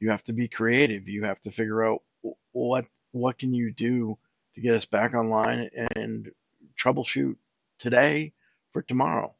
[0.00, 1.08] you have to be creative.
[1.08, 2.02] You have to figure out
[2.50, 4.18] what what can you do
[4.54, 6.30] to get us back online and
[6.78, 7.36] troubleshoot
[7.78, 8.32] today
[8.72, 9.34] for tomorrow.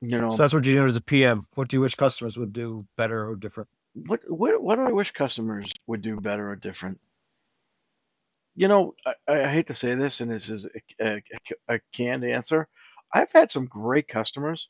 [0.00, 1.44] You know, So that's what you do as a PM.
[1.54, 3.68] What do you wish customers would do better or different?
[4.04, 7.00] what what what do I wish customers would do better or different?
[8.54, 10.66] You know, I, I hate to say this, and this is
[11.00, 11.22] a, a,
[11.68, 12.68] a canned answer.
[13.12, 14.68] I've had some great customers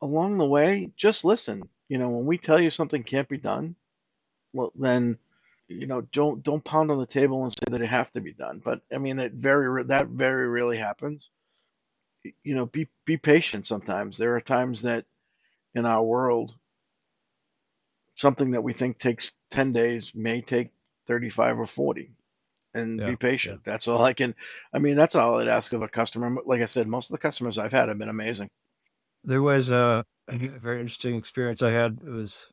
[0.00, 0.90] along the way.
[0.96, 1.68] Just listen.
[1.88, 3.76] You know, when we tell you something can't be done,
[4.52, 5.18] well, then
[5.68, 8.32] you know, don't don't pound on the table and say that it have to be
[8.32, 8.60] done.
[8.64, 11.30] But I mean, it very that very rarely happens.
[12.42, 13.66] You know, be be patient.
[13.66, 15.06] Sometimes there are times that
[15.74, 16.54] in our world
[18.14, 20.70] something that we think takes 10 days may take
[21.06, 22.10] 35 or 40
[22.74, 24.34] and Yeah, be patient that's all i can
[24.72, 27.18] i mean that's all i'd ask of a customer like i said most of the
[27.18, 28.48] customers i've had have been amazing
[29.24, 31.98] There was a, a very interesting experience I had.
[32.04, 32.50] It was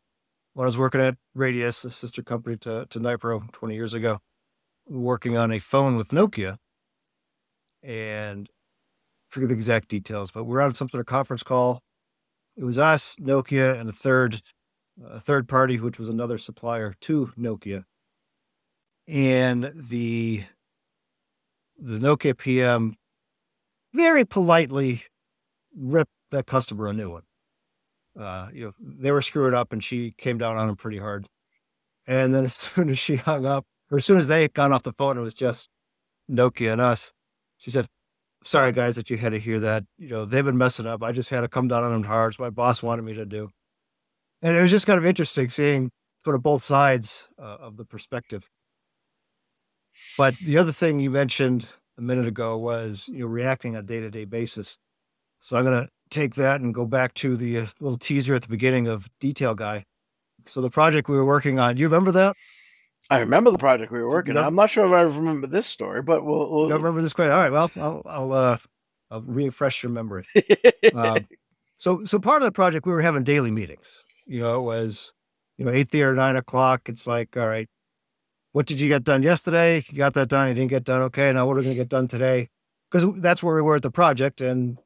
[0.53, 4.19] when I was working at Radius, a sister company to, to Nypro 20 years ago,
[4.87, 6.57] working on a phone with Nokia.
[7.81, 11.81] And I forget the exact details, but we're on some sort of conference call.
[12.55, 14.41] It was us, Nokia, and a third,
[15.03, 17.85] a third party, which was another supplier to Nokia.
[19.07, 20.45] And the
[21.77, 22.95] the Nokia PM
[23.93, 25.03] very politely
[25.75, 27.23] ripped that customer a new one.
[28.19, 31.27] Uh, you know, they were screwing up and she came down on them pretty hard.
[32.05, 34.73] And then as soon as she hung up, or as soon as they had gone
[34.73, 35.69] off the phone, it was just
[36.29, 37.13] Nokia and us.
[37.57, 37.87] She said,
[38.43, 39.85] Sorry guys that you had to hear that.
[39.97, 41.01] You know, they've been messing up.
[41.01, 42.33] I just had to come down on them hard.
[42.33, 43.49] It's my boss wanted me to do.
[44.41, 45.91] And it was just kind of interesting seeing
[46.25, 48.49] sort of both sides uh, of the perspective.
[50.17, 53.85] But the other thing you mentioned a minute ago was, you know, reacting on a
[53.85, 54.77] day to day basis.
[55.39, 58.41] So I'm going to take that and go back to the uh, little teaser at
[58.41, 59.85] the beginning of Detail Guy.
[60.45, 62.35] So the project we were working on, do you remember that?
[63.09, 65.67] i remember the project we were working on i'm not sure if i remember this
[65.67, 67.29] story but we'll, we'll don't remember this quite?
[67.29, 67.51] All right.
[67.51, 68.57] Well, I'll, I'll, uh,
[69.11, 70.25] I'll refresh your memory.
[70.95, 71.27] Um,
[71.77, 74.03] so, so part of the project, we were having daily meetings.
[74.25, 75.13] You know, it was,
[75.57, 76.87] you know, eight thirty or nine o'clock.
[76.87, 77.67] It's like, all right,
[78.51, 79.83] what did you get done yesterday?
[79.89, 80.49] You got that done.
[80.49, 81.01] You didn't get done.
[81.03, 81.33] Okay.
[81.33, 82.49] Now what are we going to get done today?
[82.91, 84.39] Because that's where we were at the project.
[84.39, 84.77] And,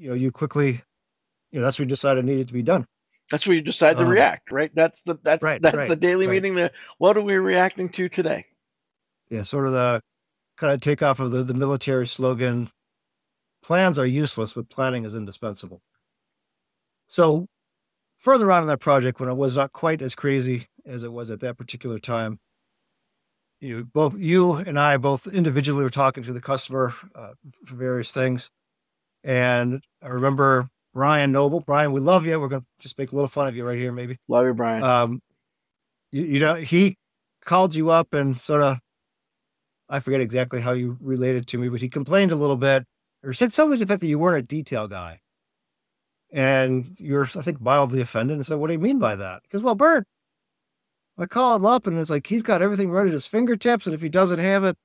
[0.00, 0.82] you know, you quickly,
[1.52, 2.86] you know, that's what we decided needed to be done.
[3.30, 5.96] that's where you decide to Um, react right that's the that's right, that's right, the
[5.96, 6.34] daily right.
[6.34, 8.46] meeting the what are we reacting to today
[9.30, 9.42] Yeah.
[9.44, 10.02] Sort of the
[10.56, 12.70] kind of take off of the, the military slogan
[13.62, 15.80] plans are useless, but planning is indispensable.
[17.08, 17.46] So
[18.18, 21.30] further on in that project, when it was not quite as crazy as it was
[21.30, 22.40] at that particular time,
[23.60, 27.32] you both you and I both individually were talking to the customer uh,
[27.64, 28.50] for various things,
[29.24, 31.60] and I remember Brian Noble.
[31.60, 32.38] Brian, we love you.
[32.40, 34.18] We're gonna just make a little fun of you right here, maybe.
[34.28, 35.22] love you brian Um,
[36.10, 36.96] you, you know, he
[37.44, 38.78] called you up and sort of,
[39.88, 42.84] I forget exactly how you related to me, but he complained a little bit
[43.22, 45.20] or said something to the fact that you weren't a detail guy.
[46.32, 49.42] And you're, I think, mildly offended and said, What do you mean by that?
[49.42, 50.06] Because, well, Bert,
[51.18, 53.86] I call him up and it's like he's got everything right at his fingertips.
[53.86, 54.76] And if he doesn't have it,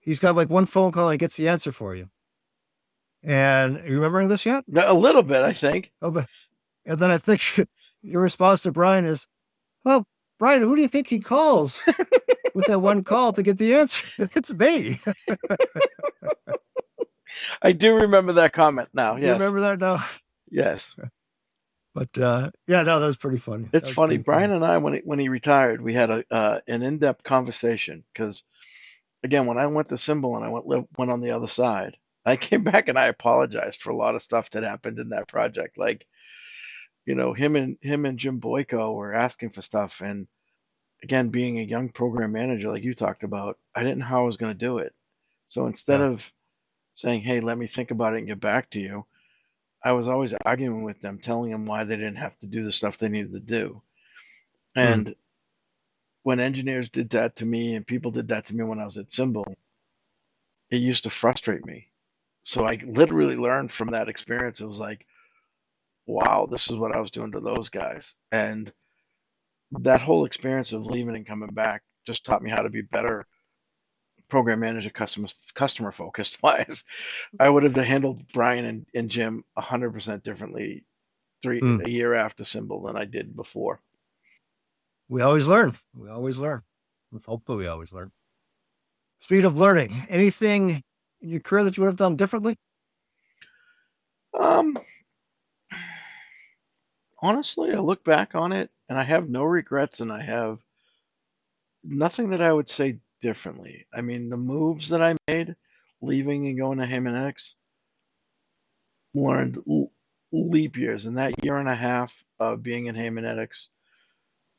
[0.00, 2.08] he's got like one phone call and he gets the answer for you.
[3.24, 4.64] And are you remembering this yet?
[4.76, 6.26] a little bit i think Oh, but
[6.86, 7.40] and then I think
[8.02, 9.26] your response to Brian is,
[9.84, 10.06] "Well,
[10.38, 11.82] Brian, who do you think he calls
[12.54, 14.06] with that one call to get the answer?
[14.34, 15.00] It's me."
[17.62, 20.04] i do remember that comment now You remember that now?
[20.50, 20.94] yes
[21.94, 23.68] But uh, yeah, no, that was pretty funny.
[23.72, 24.16] It's funny.
[24.18, 24.56] Brian funny.
[24.56, 28.02] and I, when he, when he retired, we had a uh, an in depth conversation
[28.12, 28.42] because,
[29.22, 31.96] again, when I went to Symbol and I went went on the other side,
[32.26, 35.28] I came back and I apologized for a lot of stuff that happened in that
[35.28, 35.76] project.
[35.76, 36.06] Like,
[37.04, 40.26] you know, him and him and Jim Boyko were asking for stuff, and
[41.02, 44.26] again, being a young program manager, like you talked about, I didn't know how I
[44.26, 44.94] was going to do it.
[45.48, 46.06] So instead yeah.
[46.06, 46.32] of
[46.94, 49.04] saying, "Hey, let me think about it and get back to you,"
[49.84, 52.72] I was always arguing with them, telling them why they didn't have to do the
[52.72, 53.82] stuff they needed to do.
[54.74, 54.80] Hmm.
[54.80, 55.16] And mm.
[56.22, 58.96] when engineers did that to me and people did that to me when I was
[58.96, 59.44] at Symbol,
[60.70, 61.88] it used to frustrate me.
[62.44, 64.60] So I literally learned from that experience.
[64.60, 65.06] It was like,
[66.06, 68.14] wow, this is what I was doing to those guys.
[68.30, 68.72] And
[69.72, 73.26] that whole experience of leaving and coming back just taught me how to be better
[74.28, 76.84] program manager, customer customer focused wise,
[77.38, 80.84] I would have handled Brian and, and Jim hundred percent differently
[81.42, 81.84] three mm.
[81.84, 83.80] a year after Symbol than I did before.
[85.08, 85.74] We always learn.
[85.94, 86.62] We always learn.
[87.26, 88.10] Hopefully, we always learn.
[89.18, 90.04] Speed of learning.
[90.08, 90.82] Anything
[91.24, 92.56] in your career that you would have done differently?
[94.38, 94.78] Um,
[97.20, 100.58] honestly, I look back on it and I have no regrets, and I have
[101.82, 103.86] nothing that I would say differently.
[103.94, 105.56] I mean, the moves that I made,
[106.02, 107.54] leaving and going to Haemonetics,
[109.14, 109.58] learned
[110.32, 111.06] leap years.
[111.06, 113.68] And that year and a half of being in Haemonetics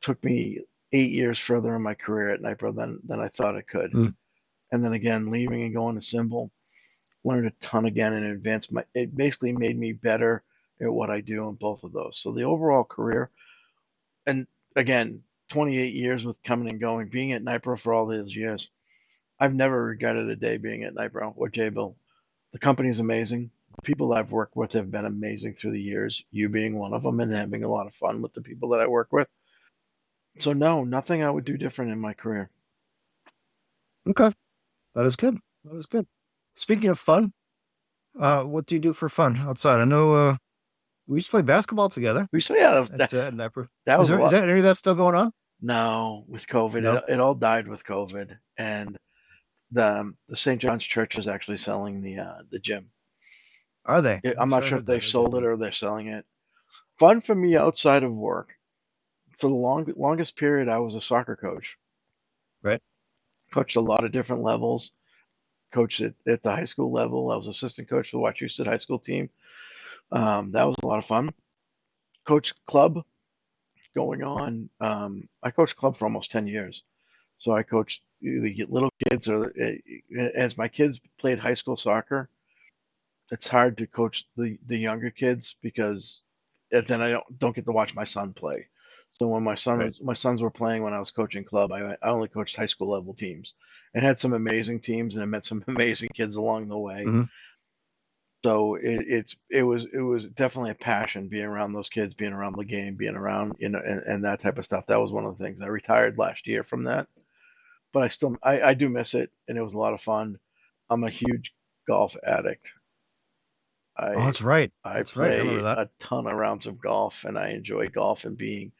[0.02, 0.62] took me
[0.92, 3.92] eight years further in my career at Nypro than, than I thought it could.
[3.92, 4.16] Mm.
[4.76, 6.52] And then again, leaving and going to Symbol,
[7.24, 10.44] learned a ton again and advanced my, it basically made me better
[10.82, 12.18] at what I do in both of those.
[12.18, 13.30] So the overall career,
[14.26, 18.70] and again, 28 years with coming and going, being at Nypro for all those years,
[19.40, 21.96] I've never regretted a day being at Nypro or Jabil.
[22.52, 23.52] The company's amazing.
[23.78, 27.04] The people I've worked with have been amazing through the years, you being one of
[27.04, 29.30] them, and having a lot of fun with the people that I work with.
[30.40, 32.50] So, no, nothing I would do different in my career.
[34.06, 34.32] Okay.
[34.96, 35.38] That is good.
[35.66, 36.08] That is good.
[36.56, 37.34] Speaking of fun,
[38.20, 39.82] uh, what do you do for fun outside?
[39.82, 40.38] I know uh,
[41.06, 42.28] we used to play basketball together.
[42.32, 42.86] We used to, yeah.
[42.92, 43.50] That, at, uh,
[43.86, 45.32] That was is, there, is that any of that still going on?
[45.62, 47.04] No, with COVID, nope.
[47.08, 48.98] it, it, all died with COVID, and
[49.72, 50.62] the um, the St.
[50.62, 52.90] John's Church is actually selling the uh, the gym.
[53.86, 54.22] Are they?
[54.26, 56.26] I'm, I'm not sure if they've sold it or they're selling it.
[57.00, 58.54] Fun for me outside of work.
[59.38, 61.78] For the long longest period, I was a soccer coach.
[62.62, 62.82] Right.
[63.56, 64.92] Coached a lot of different levels.
[65.72, 67.32] Coached at, at the high school level.
[67.32, 69.30] I was assistant coach for the Wachusett high school team.
[70.12, 71.30] Um, that was a lot of fun.
[72.26, 73.02] Coach club
[73.96, 74.70] going on.
[74.82, 76.84] Um, I coached club for almost 10 years.
[77.38, 79.78] So I coached the little kids or eh,
[80.36, 82.30] as my kids played high school soccer,
[83.32, 86.24] it's hard to coach the, the younger kids because
[86.72, 88.68] then I don't, don't get to watch my son play.
[89.20, 89.96] So when my son right.
[90.02, 92.90] my sons were playing when I was coaching club, I, I only coached high school
[92.90, 93.54] level teams
[93.94, 97.06] and had some amazing teams and I met some amazing kids along the way.
[97.06, 97.24] Mm-hmm.
[98.44, 102.34] So it, it's it was it was definitely a passion being around those kids, being
[102.34, 104.86] around the game, being around you know and, and that type of stuff.
[104.88, 105.62] That was one of the things.
[105.62, 107.08] I retired last year from that,
[107.94, 110.38] but I still I, I do miss it, and it was a lot of fun.
[110.90, 111.54] I'm a huge
[111.88, 112.70] golf addict.
[113.98, 114.72] I, oh, that's right.
[114.84, 115.78] That's I play right.
[115.78, 118.74] I a ton of rounds of golf, and I enjoy golf and being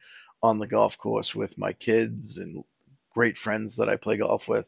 [0.46, 2.64] on the golf course with my kids and
[3.12, 4.66] great friends that I play golf with.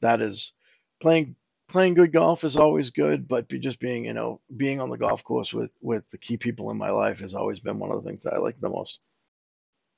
[0.00, 0.52] That is
[1.00, 1.36] playing
[1.68, 4.96] playing good golf is always good, but be just being, you know, being on the
[4.96, 8.02] golf course with with the key people in my life has always been one of
[8.02, 9.00] the things that I like the most.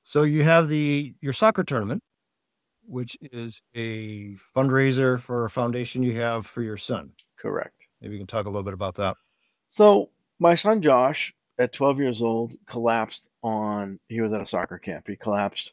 [0.02, 2.02] So you have the your soccer tournament,
[2.84, 7.12] which is a fundraiser for a foundation you have for your son.
[7.38, 7.74] Correct.
[8.00, 9.16] Maybe you can talk a little bit about that.
[9.70, 14.00] So my son Josh, at 12 years old, collapsed on.
[14.08, 15.06] He was at a soccer camp.
[15.06, 15.72] He collapsed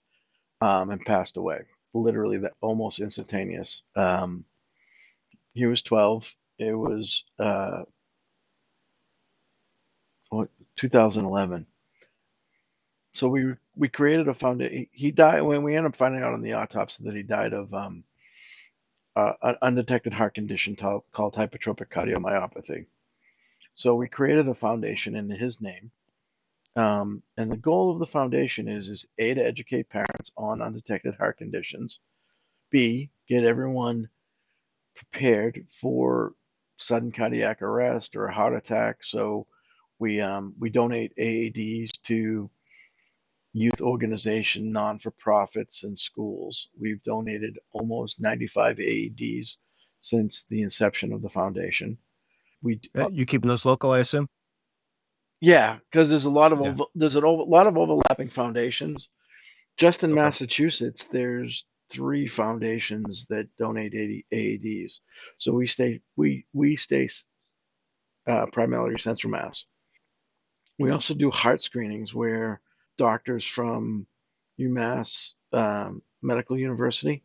[0.61, 1.61] um, and passed away.
[1.93, 3.83] Literally, that almost instantaneous.
[3.95, 4.45] Um,
[5.53, 6.35] he was 12.
[6.59, 7.83] It was uh,
[10.75, 11.65] 2011.
[13.13, 14.87] So we we created a foundation.
[14.91, 17.73] He died when we ended up finding out on the autopsy that he died of
[17.73, 18.03] um,
[19.15, 22.85] uh, an undetected heart condition t- called hypertrophic cardiomyopathy.
[23.77, 25.91] So we created a foundation in his name,
[26.75, 31.13] um, and the goal of the foundation is is a to educate parents on undetected
[31.13, 31.99] heart conditions,
[32.71, 34.09] b get everyone
[34.95, 36.33] prepared for
[36.77, 39.03] sudden cardiac arrest or a heart attack.
[39.03, 39.45] So
[39.99, 42.49] we um, we donate AEDs to
[43.53, 46.69] youth organization, non for profits, and schools.
[46.79, 49.59] We've donated almost 95 AEDs
[50.01, 51.99] since the inception of the foundation.
[52.61, 54.27] We uh, you keeping those local, I assume.
[55.41, 56.69] Yeah, because there's a lot of Yeah.
[56.69, 59.09] over, there's a over, lot of overlapping foundations.
[59.77, 60.15] Just in Okay.
[60.15, 65.01] Massachusetts, there's three foundations that donate AEDs.
[65.37, 67.09] So we stay we we stay
[68.27, 69.65] uh, primarily Central Mass.
[70.79, 72.61] We also do heart screenings where
[72.97, 74.07] doctors from
[74.59, 77.23] UMass um, Medical University,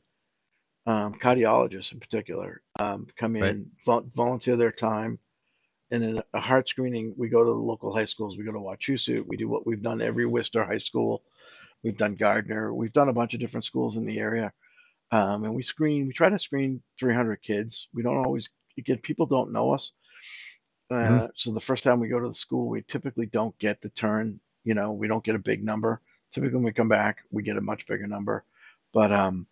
[0.86, 3.54] um, cardiologists in particular, um, come Right.
[3.54, 5.18] in, volunteer their time,
[5.90, 8.36] and in a heart screening, we go to the local high schools.
[8.36, 9.26] We go to Wachusett.
[9.26, 11.22] We do what we've done every Worcester high school.
[11.82, 12.72] We've done Gardner.
[12.74, 14.52] We've done a bunch of different schools in the area,
[15.10, 16.06] um, and we screen.
[16.06, 17.88] We try to screen 300 kids.
[17.94, 19.92] We don't always again people don't know us,
[20.90, 23.88] uh, so the first time we go to the school, we typically don't get the
[23.90, 24.40] turn.
[24.64, 26.00] You know, we don't get a big number.
[26.32, 28.44] Typically, when we come back, we get a much bigger number.
[28.92, 29.46] But um,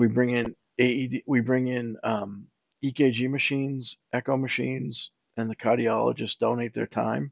[0.00, 2.46] we bring in AED, we bring in um,
[2.82, 7.30] EKG machines, echo machines, and the cardiologists donate their time.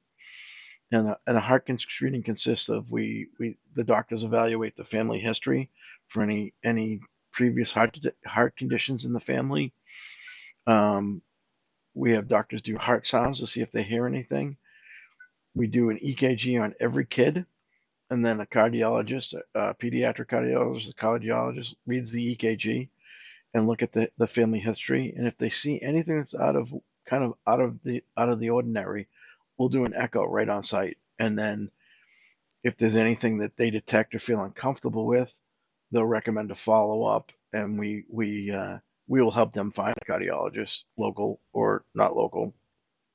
[0.92, 5.18] And a, and a heart screening consists of we we the doctors evaluate the family
[5.18, 5.70] history
[6.08, 7.00] for any any
[7.32, 9.72] previous heart heart conditions in the family.
[10.66, 11.22] Um,
[11.94, 14.58] we have doctors do heart sounds to see if they hear anything.
[15.54, 17.46] We do an EKG on every kid,
[18.11, 22.88] and then a cardiologist, a pediatric cardiologist, a cardiologist reads the EKG
[23.54, 25.12] and look at the, the family history.
[25.16, 26.72] And if they see anything that's out of
[27.06, 29.09] kind of out of the out of the ordinary,
[29.56, 30.98] we'll do an echo right on site.
[31.18, 31.70] And then
[32.62, 35.36] if there's anything that they detect or feel uncomfortable with,
[35.90, 40.11] they'll recommend a follow up, and we we uh, we will help them find a
[40.11, 42.54] cardiologist, local or not local.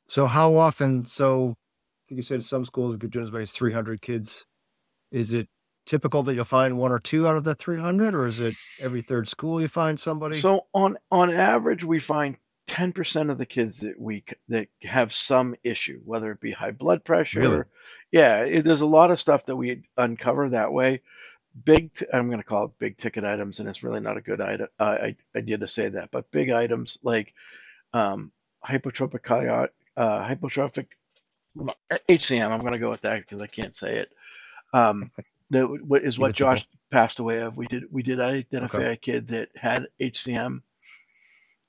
[0.08, 1.06] So how often?
[1.06, 4.46] So I think you said some schools could do as many as 300 kids.
[5.14, 5.48] Is it
[5.86, 9.02] typical that you'll find one or two out of that 300, or is it every
[9.02, 10.40] third school you find somebody?
[10.40, 12.36] So on on average, we find
[12.68, 17.06] 10% of the kids that we that have some issue, whether it be high blood
[17.06, 17.42] pressure.
[17.42, 17.64] Really?
[18.12, 21.02] Yeah, it, there's a lot of stuff that we uncover that way.
[21.64, 24.22] Big, t- I'm going to call it big ticket items, and it's really not a
[24.22, 24.98] good idea, uh,
[25.36, 27.34] idea to say that, but big items like
[27.94, 28.32] um,
[28.68, 30.88] hypotropic uh, hypotropic
[32.10, 32.50] HCM.
[32.50, 34.12] I'm going to go with that because I can't say it.
[34.74, 35.12] Um,
[35.52, 36.34] that what is what.
[36.34, 37.58] Josh passed away of.
[37.58, 38.92] We did we did identify Okay.
[38.94, 40.62] a kid that had HCM.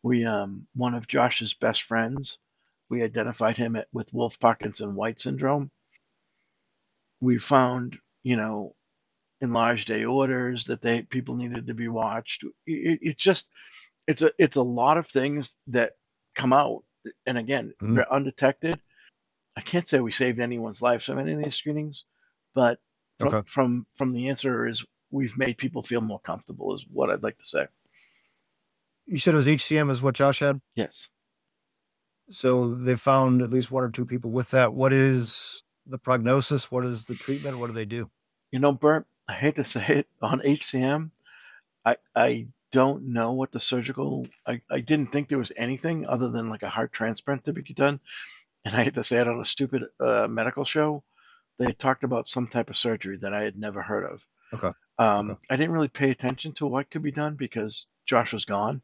[0.03, 2.39] We um one of Josh's best friends.
[2.91, 5.71] We identified him at, with Wolff Parkinson White syndrome.
[7.21, 8.75] We found you know
[9.41, 12.45] enlarged aortas that they people needed to be watched.
[12.67, 13.49] It, it's just
[14.07, 15.93] it's a it's a lot of things that
[16.37, 16.85] come out,
[17.27, 17.95] and again Mhm.
[17.97, 18.81] they're undetected.
[19.57, 22.05] I can't say we saved anyone's life from any of these screenings,
[22.55, 22.79] but
[23.19, 23.43] from Okay.
[23.47, 27.39] from from the answer is we've made people feel more comfortable is what I'd like
[27.39, 27.67] to say.
[29.07, 30.61] You said it was HCM is what Josh had.
[30.75, 31.09] Yes.
[32.31, 34.73] So they found at least one or two people with that.
[34.73, 36.71] What is the prognosis?
[36.71, 37.59] What is the treatment?
[37.59, 38.11] What do they do?
[38.51, 41.11] You know, Bert, I hate to say it on HCM,
[41.85, 46.29] I I don't know what the surgical I, I didn't think there was anything other
[46.31, 48.01] than like a heart transplant to be done.
[48.65, 51.05] And I hate to say it on a stupid uh, medical show.
[51.59, 54.27] They talked about some type of surgery that I had never heard of.
[54.53, 54.73] Okay.
[54.99, 55.47] Um, Okay.
[55.51, 58.83] I didn't really pay attention to what could be done because Josh was gone.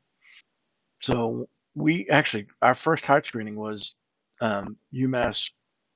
[1.01, 3.95] So we actually our first heart screening was
[4.41, 5.51] um, UMass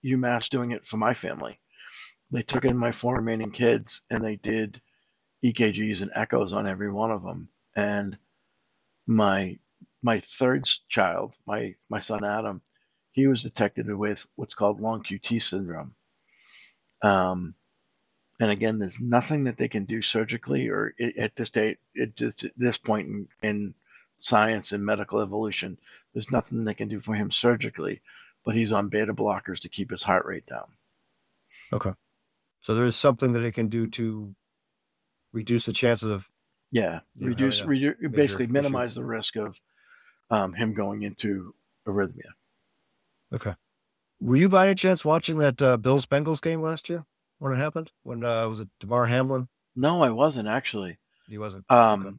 [0.04, 1.60] UMass doing it for my family.
[2.30, 4.80] They took in my four remaining kids and they did
[5.44, 7.48] EKGs and echoes on every one of them.
[7.76, 8.18] And
[9.06, 9.58] my
[10.02, 12.62] my third child, my my son Adam,
[13.12, 15.94] he was detected with what's called long QT syndrome.
[17.04, 17.54] Um,
[18.40, 22.16] and again, there's nothing that they can do surgically or at this date, at
[22.56, 23.74] this, point in, in
[24.18, 25.78] science and medical evolution,
[26.12, 28.00] there's nothing they can do for him surgically,
[28.44, 30.66] but he's on beta blockers to keep his heart rate down.
[31.72, 31.92] Okay.
[32.60, 34.34] So there is something that they can do to
[35.32, 36.30] reduce the chances of
[36.70, 38.52] Yeah, reduce, a redu- major basically issue.
[38.52, 39.60] minimize the risk of
[40.30, 41.54] um, him going into
[41.86, 42.32] arrhythmia.
[43.32, 43.54] Okay.
[44.20, 47.04] Were you by any chance watching that uh, Bills Bengals game last year
[47.38, 47.90] when it happened?
[48.02, 49.48] When uh, was it Damar Hamlin?
[49.76, 50.98] No, I wasn't actually.
[51.28, 51.64] He wasn't.
[51.70, 52.16] Um, Okay.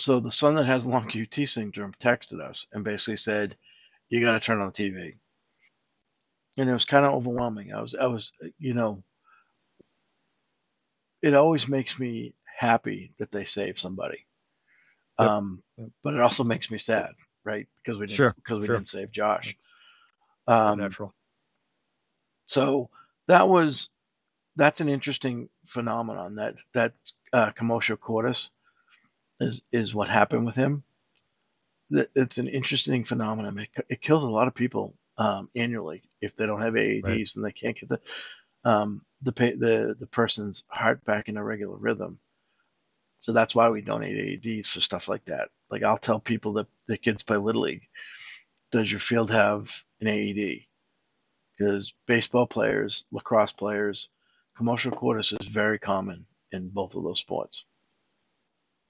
[0.00, 3.56] So the son that has long QT syndrome texted us and basically said,
[4.08, 5.14] "You got to turn on the TV."
[6.56, 7.72] And it was kind of overwhelming.
[7.72, 9.02] I was, I was, you know,
[11.22, 14.26] it always makes me happy that they save somebody.
[15.20, 15.28] Yep.
[15.28, 15.62] Um,
[16.02, 17.10] but it also makes me sad,
[17.44, 17.66] right?
[17.76, 18.76] Because we didn't, Sure, because we sure.
[18.76, 19.54] didn't save Josh.
[19.56, 19.74] That's
[20.48, 21.14] Um, natural.
[22.46, 22.88] So
[23.26, 23.90] that was
[24.56, 26.36] that's an interesting phenomenon.
[26.36, 26.94] That that
[27.32, 28.50] uh, commotio cordis
[29.40, 30.82] is is what happened with him.
[31.90, 33.58] That it's an interesting phenomenon.
[33.58, 36.02] It, it kills a lot of people um, annually.
[36.20, 37.28] If they don't have AEDs, right.
[37.34, 38.00] then they can't get the
[38.64, 42.18] um, the the the person's heart back in a regular rhythm.
[43.20, 45.48] So that's why we donate AEDs for stuff like that.
[45.70, 47.86] Like I'll tell people that the kids play little league.
[48.70, 50.60] Does your field have an AED?
[51.56, 54.08] Because baseball players, lacrosse players,
[54.58, 57.64] commotio cordis is very common in both of those sports.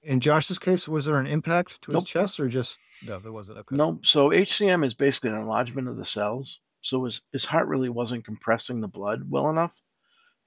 [0.01, 3.19] In Josh's case, was there an impact to his chest or just no?
[3.19, 3.57] There wasn't.
[3.59, 3.75] Okay.
[3.75, 3.99] No.
[4.01, 6.61] So HCM is basically an enlargement of the cells.
[6.81, 9.73] So his his heart really wasn't compressing the blood well enough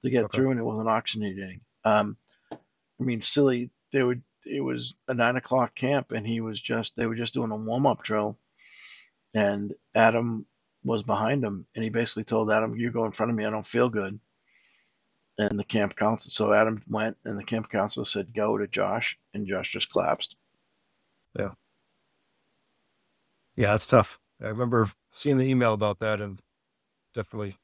[0.03, 0.37] to get okay.
[0.37, 1.61] through, and it wasn't oxygenating.
[1.85, 2.17] Um,
[2.53, 3.71] I mean, silly.
[3.93, 4.23] They would.
[4.47, 6.97] It was a nine o'clock camp, and he was just.
[6.97, 8.39] They were just doing a warm up drill,
[9.35, 10.47] and Adam
[10.85, 13.45] was behind him, and he basically told Adam, "You go in front of me.
[13.45, 14.19] I don't feel good."
[15.39, 16.31] and the camp counselor.
[16.31, 20.37] So Adam went, and the camp counselor said, "Go to Josh," and Josh just collapsed.
[21.39, 21.53] Yeah,
[23.57, 24.21] yeah, it's tough.
[24.43, 26.41] I remember seeing the email about that, and
[27.15, 27.59] definitely.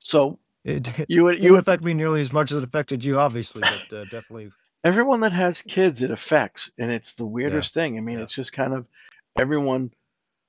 [0.00, 3.62] So it, you would you affect me nearly as much as it affected you, obviously,
[3.62, 4.50] but uh, definitely.
[4.84, 7.82] Everyone that has kids, it affects, and it's the weirdest yeah.
[7.82, 7.98] thing.
[7.98, 8.24] I mean, yeah.
[8.24, 8.86] it's just kind of
[9.38, 9.90] everyone.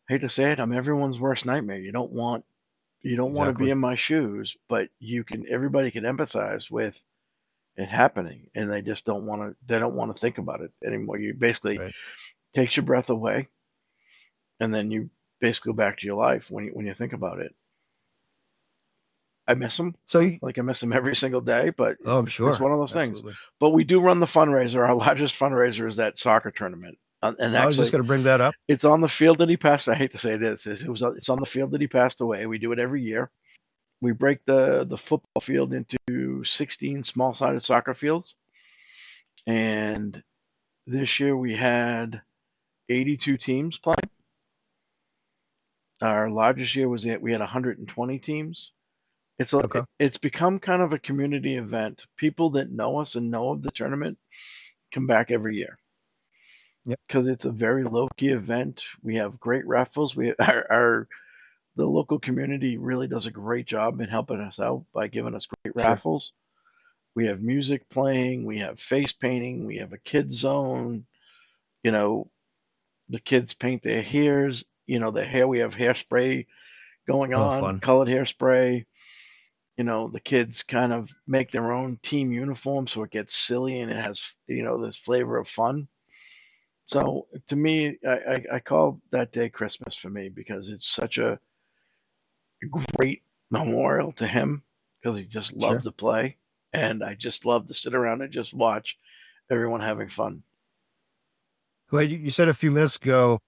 [0.08, 1.80] Hate to say it, I'm everyone's worst nightmare.
[1.80, 2.46] You don't want
[3.02, 5.46] you don't want to be in my shoes, but you can.
[5.50, 7.02] Everybody can empathize with
[7.76, 9.56] it happening, and they just don't want to.
[9.66, 11.18] They don't want to think about it anymore.
[11.20, 11.94] You basically Right.
[12.56, 13.50] takes your breath away,
[14.60, 17.40] and then you basically go back to your life when you when you think about
[17.40, 17.54] it.
[19.50, 22.26] I miss them, So you, like I miss them every single day, but oh, I'm
[22.26, 22.50] sure.
[22.50, 23.22] it's one of those things.
[23.62, 24.86] But we do run the fundraiser.
[24.86, 26.98] Our largest fundraiser is that soccer tournament.
[27.28, 28.56] Uh, and I was just going to bring that up.
[28.68, 29.88] It's on the field that he passed.
[29.90, 30.66] I hate to say this.
[30.66, 31.02] It was.
[31.02, 32.46] It's on the field that he passed away.
[32.46, 33.30] We do it every year.
[34.02, 38.36] We break the the football field into 16 small-sided soccer fields,
[39.46, 40.22] and
[40.86, 42.22] this year we had
[42.90, 43.98] 82 teams playing.
[46.02, 47.22] Our largest year was it.
[47.22, 48.72] We had 120 teams.
[49.40, 49.82] It's a, okay.
[50.00, 52.06] it's become kind of a community event.
[52.18, 54.18] People that know us and know of the tournament
[54.92, 55.78] come back every year
[56.88, 58.84] because it's a very low key event.
[59.04, 60.16] We have great raffles.
[60.16, 61.08] We our, our
[61.76, 65.48] the local community really does a great job in helping us out by giving us
[65.64, 65.88] great sure.
[65.88, 66.34] raffles.
[67.16, 68.46] We have music playing.
[68.46, 69.66] We have face painting.
[69.66, 71.06] We have a kid zone.
[71.84, 72.30] You know,
[73.10, 74.66] the kids paint their hairs.
[74.86, 75.48] You know, the hair.
[75.48, 76.46] We have hairspray
[77.08, 77.80] going oh, on, fun.
[77.80, 78.86] colored hairspray.
[79.78, 83.80] You know, the kids kind of make their own team uniform, so it gets silly
[83.80, 85.88] and it has you know this flavor of fun.
[86.88, 91.18] So to me, I, I, I call that day Christmas for me because it's such
[91.18, 91.38] a
[92.98, 94.64] great memorial to him
[95.02, 95.92] because he just loved sure.
[95.92, 96.38] to play.
[96.72, 98.98] And I just love to sit around and just watch
[99.52, 100.44] everyone having fun.
[101.92, 103.40] Well, you said a few minutes ago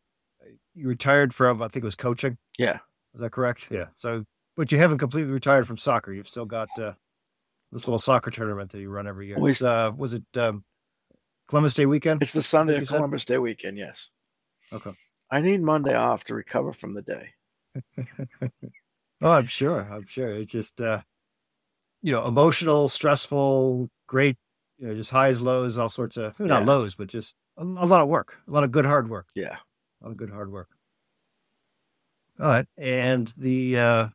[0.75, 2.37] you retired from, I think it was coaching.
[2.57, 2.79] Yeah.
[3.13, 3.69] Is that correct?
[3.71, 3.87] Yeah.
[3.95, 4.25] So,
[4.57, 6.11] but you haven't completely retired from soccer.
[6.11, 6.93] You've still got uh,
[7.71, 9.37] this little soccer tournament that you run every year.
[9.37, 10.63] Uh, was it um,
[11.49, 12.21] Columbus Day weekend?
[12.21, 14.09] It's the Sunday of Columbus Day weekend, yes.
[14.71, 14.91] Okay.
[15.31, 17.29] I need Monday off to recover from the day.
[19.21, 19.81] oh, I'm sure.
[19.91, 20.35] I'm sure.
[20.35, 21.01] It's just uh
[22.01, 24.37] you know, emotional, stressful, great,
[24.77, 26.45] you know, just highs, lows, all sorts of yeah.
[26.45, 28.37] not lows, but just a, a, lot of work.
[28.47, 29.27] A lot of good hard work.
[29.35, 29.57] Yeah.
[30.01, 30.69] A lot of good hard work.
[32.39, 32.67] All right.
[32.77, 34.07] And the uh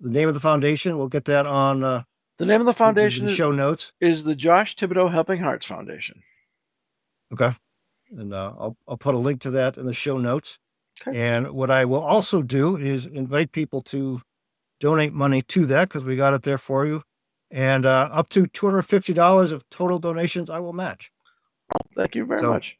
[0.00, 2.02] the name of the foundation, we'll get that on uh
[2.38, 6.22] the name of the foundation the show notes is the Josh Thibodeau Helping Hearts Foundation.
[7.32, 7.52] Okay.
[8.10, 10.58] And uh, I'll, I'll put a link to that in the show notes.
[11.00, 11.18] Okay.
[11.18, 14.22] And what I will also do is invite people to
[14.80, 17.02] donate money to that because we got it there for you.
[17.50, 21.10] And uh, up to $250 of total donations, I will match.
[21.96, 22.76] Thank you very so, much.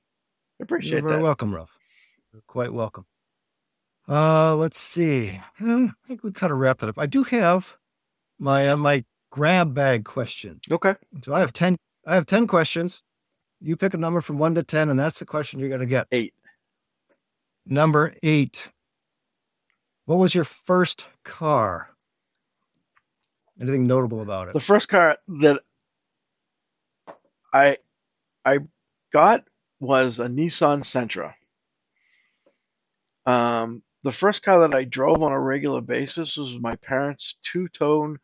[0.61, 1.23] I appreciate you're very that.
[1.23, 1.79] welcome, Ralph.
[2.33, 3.07] You're quite welcome.
[4.09, 5.41] Uh, let's see.
[5.59, 6.99] Hmm, I think we kind of wrap it up.
[6.99, 7.77] I do have
[8.39, 10.61] my uh, my grab bag question.
[10.71, 10.95] Okay.
[11.23, 11.77] So I have ten.
[12.07, 13.03] I have ten questions.
[13.67, 15.87] You pick a number from one to 10, and that's the question you're going to
[15.87, 16.07] get.
[16.13, 16.35] Eight.
[17.67, 18.71] Number eight.
[20.05, 21.91] What was your first car?
[23.61, 24.55] Anything notable about it?
[24.55, 25.63] The first car that
[27.53, 27.79] I
[28.45, 28.61] I
[29.13, 29.43] got
[29.81, 31.35] was a Nissan Sentra.
[33.25, 38.19] Um, the first car that I drove on a regular basis was my parents' two-tone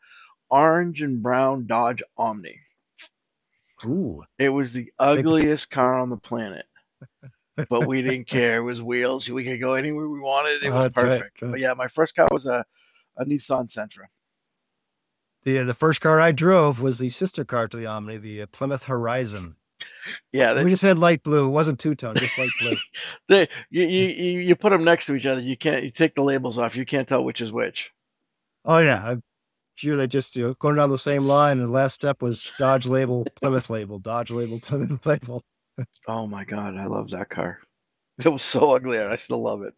[0.51, 2.61] orange and brown Dodge Omni.
[3.85, 4.22] Ooh.
[4.39, 6.66] It was the ugliest car on the planet.
[7.68, 8.59] but we didn't care.
[8.59, 9.28] It was wheels.
[9.28, 10.62] We could go anywhere we wanted.
[10.62, 11.43] It oh, was perfect.
[11.43, 11.51] Right.
[11.51, 12.64] But yeah, my first car was a,
[13.16, 14.07] a Nissan Sentra.
[15.45, 18.47] The the first car I drove was the sister car to the Omni, the uh,
[18.47, 19.57] Plymouth Horizon.
[20.30, 21.47] Yeah, we just had light blue.
[21.47, 22.76] It wasn't two tone, just light blue.
[23.28, 25.41] they you, you you you put them next to each other.
[25.41, 26.76] You can't you take the labels off.
[26.76, 27.91] You can't tell which is which.
[28.64, 29.16] Oh yeah,
[29.75, 31.59] Sure they just you know going down the same line.
[31.59, 35.43] And the last step was Dodge label, Plymouth label, Dodge label, Plymouth label.
[36.07, 37.59] Oh my god, I love that car.
[38.23, 39.75] It was so ugly, and I still love it.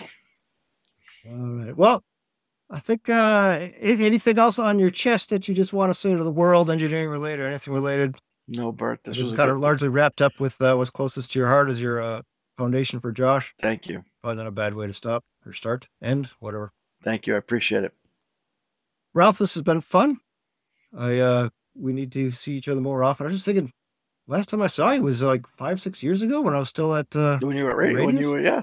[1.28, 1.76] All right.
[1.76, 2.02] Well,
[2.70, 6.24] I think uh, anything else on your chest that you just want to say to
[6.24, 8.16] the world, engineering related, or anything related?
[8.48, 11.48] No, Bert, this was kind of largely wrapped up with uh, what's closest to your
[11.48, 12.22] heart as your uh,
[12.58, 13.54] foundation for Josh.
[13.60, 16.72] Thank you, Probably not a bad way to stop or start, end, whatever.
[17.02, 17.34] thank you.
[17.34, 17.92] I appreciate it.
[19.14, 20.18] Ralph, this has been fun.
[20.96, 23.26] I uh, we need to see each other more often.
[23.26, 23.72] I was just thinking,
[24.26, 26.94] last time I saw you was like five, six years ago when I was still
[26.94, 27.14] at.
[27.16, 28.62] Uh, When you were radio, when you were yeah,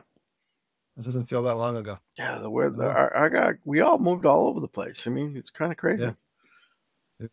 [0.97, 1.99] it doesn't feel that long ago.
[2.17, 2.37] yeah.
[2.39, 5.07] The word, the, our, our guy, we all moved all over the place.
[5.07, 6.03] I mean, it's kind of crazy.
[6.03, 7.27] Yeah.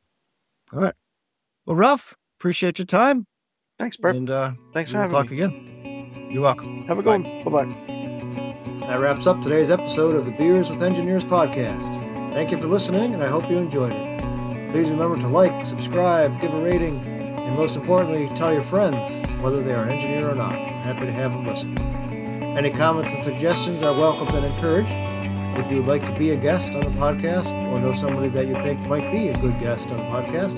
[0.73, 0.95] All right.
[1.67, 3.27] Well, Ralph, appreciate your time,
[3.79, 4.15] Thanks, Bert.
[4.17, 5.43] and uh, Thanks for we'll having talk me.
[5.43, 6.29] again.
[6.31, 6.87] You're welcome.
[6.87, 7.45] Have a good one.
[7.45, 8.87] Bye bye.
[8.87, 12.05] That wraps up today's episode of the Beers with Engineers podcast.
[12.33, 14.71] Thank you for listening, and I hope you enjoyed it.
[14.71, 19.63] Please remember to like, subscribe, give a rating, and most importantly, tell your friends, whether
[19.63, 20.53] they are an engineer or not.
[20.53, 21.77] We're happy to have them listen.
[21.79, 24.93] Any comments and suggestions are welcomed and encouraged.
[25.59, 28.47] If you would like to be a guest on the podcast or know somebody that
[28.47, 30.57] you think might be a good guest on the podcast,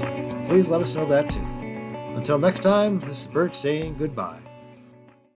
[0.49, 1.47] please let us know that too.
[2.17, 4.50] Until next time, this is Bert saying goodbye.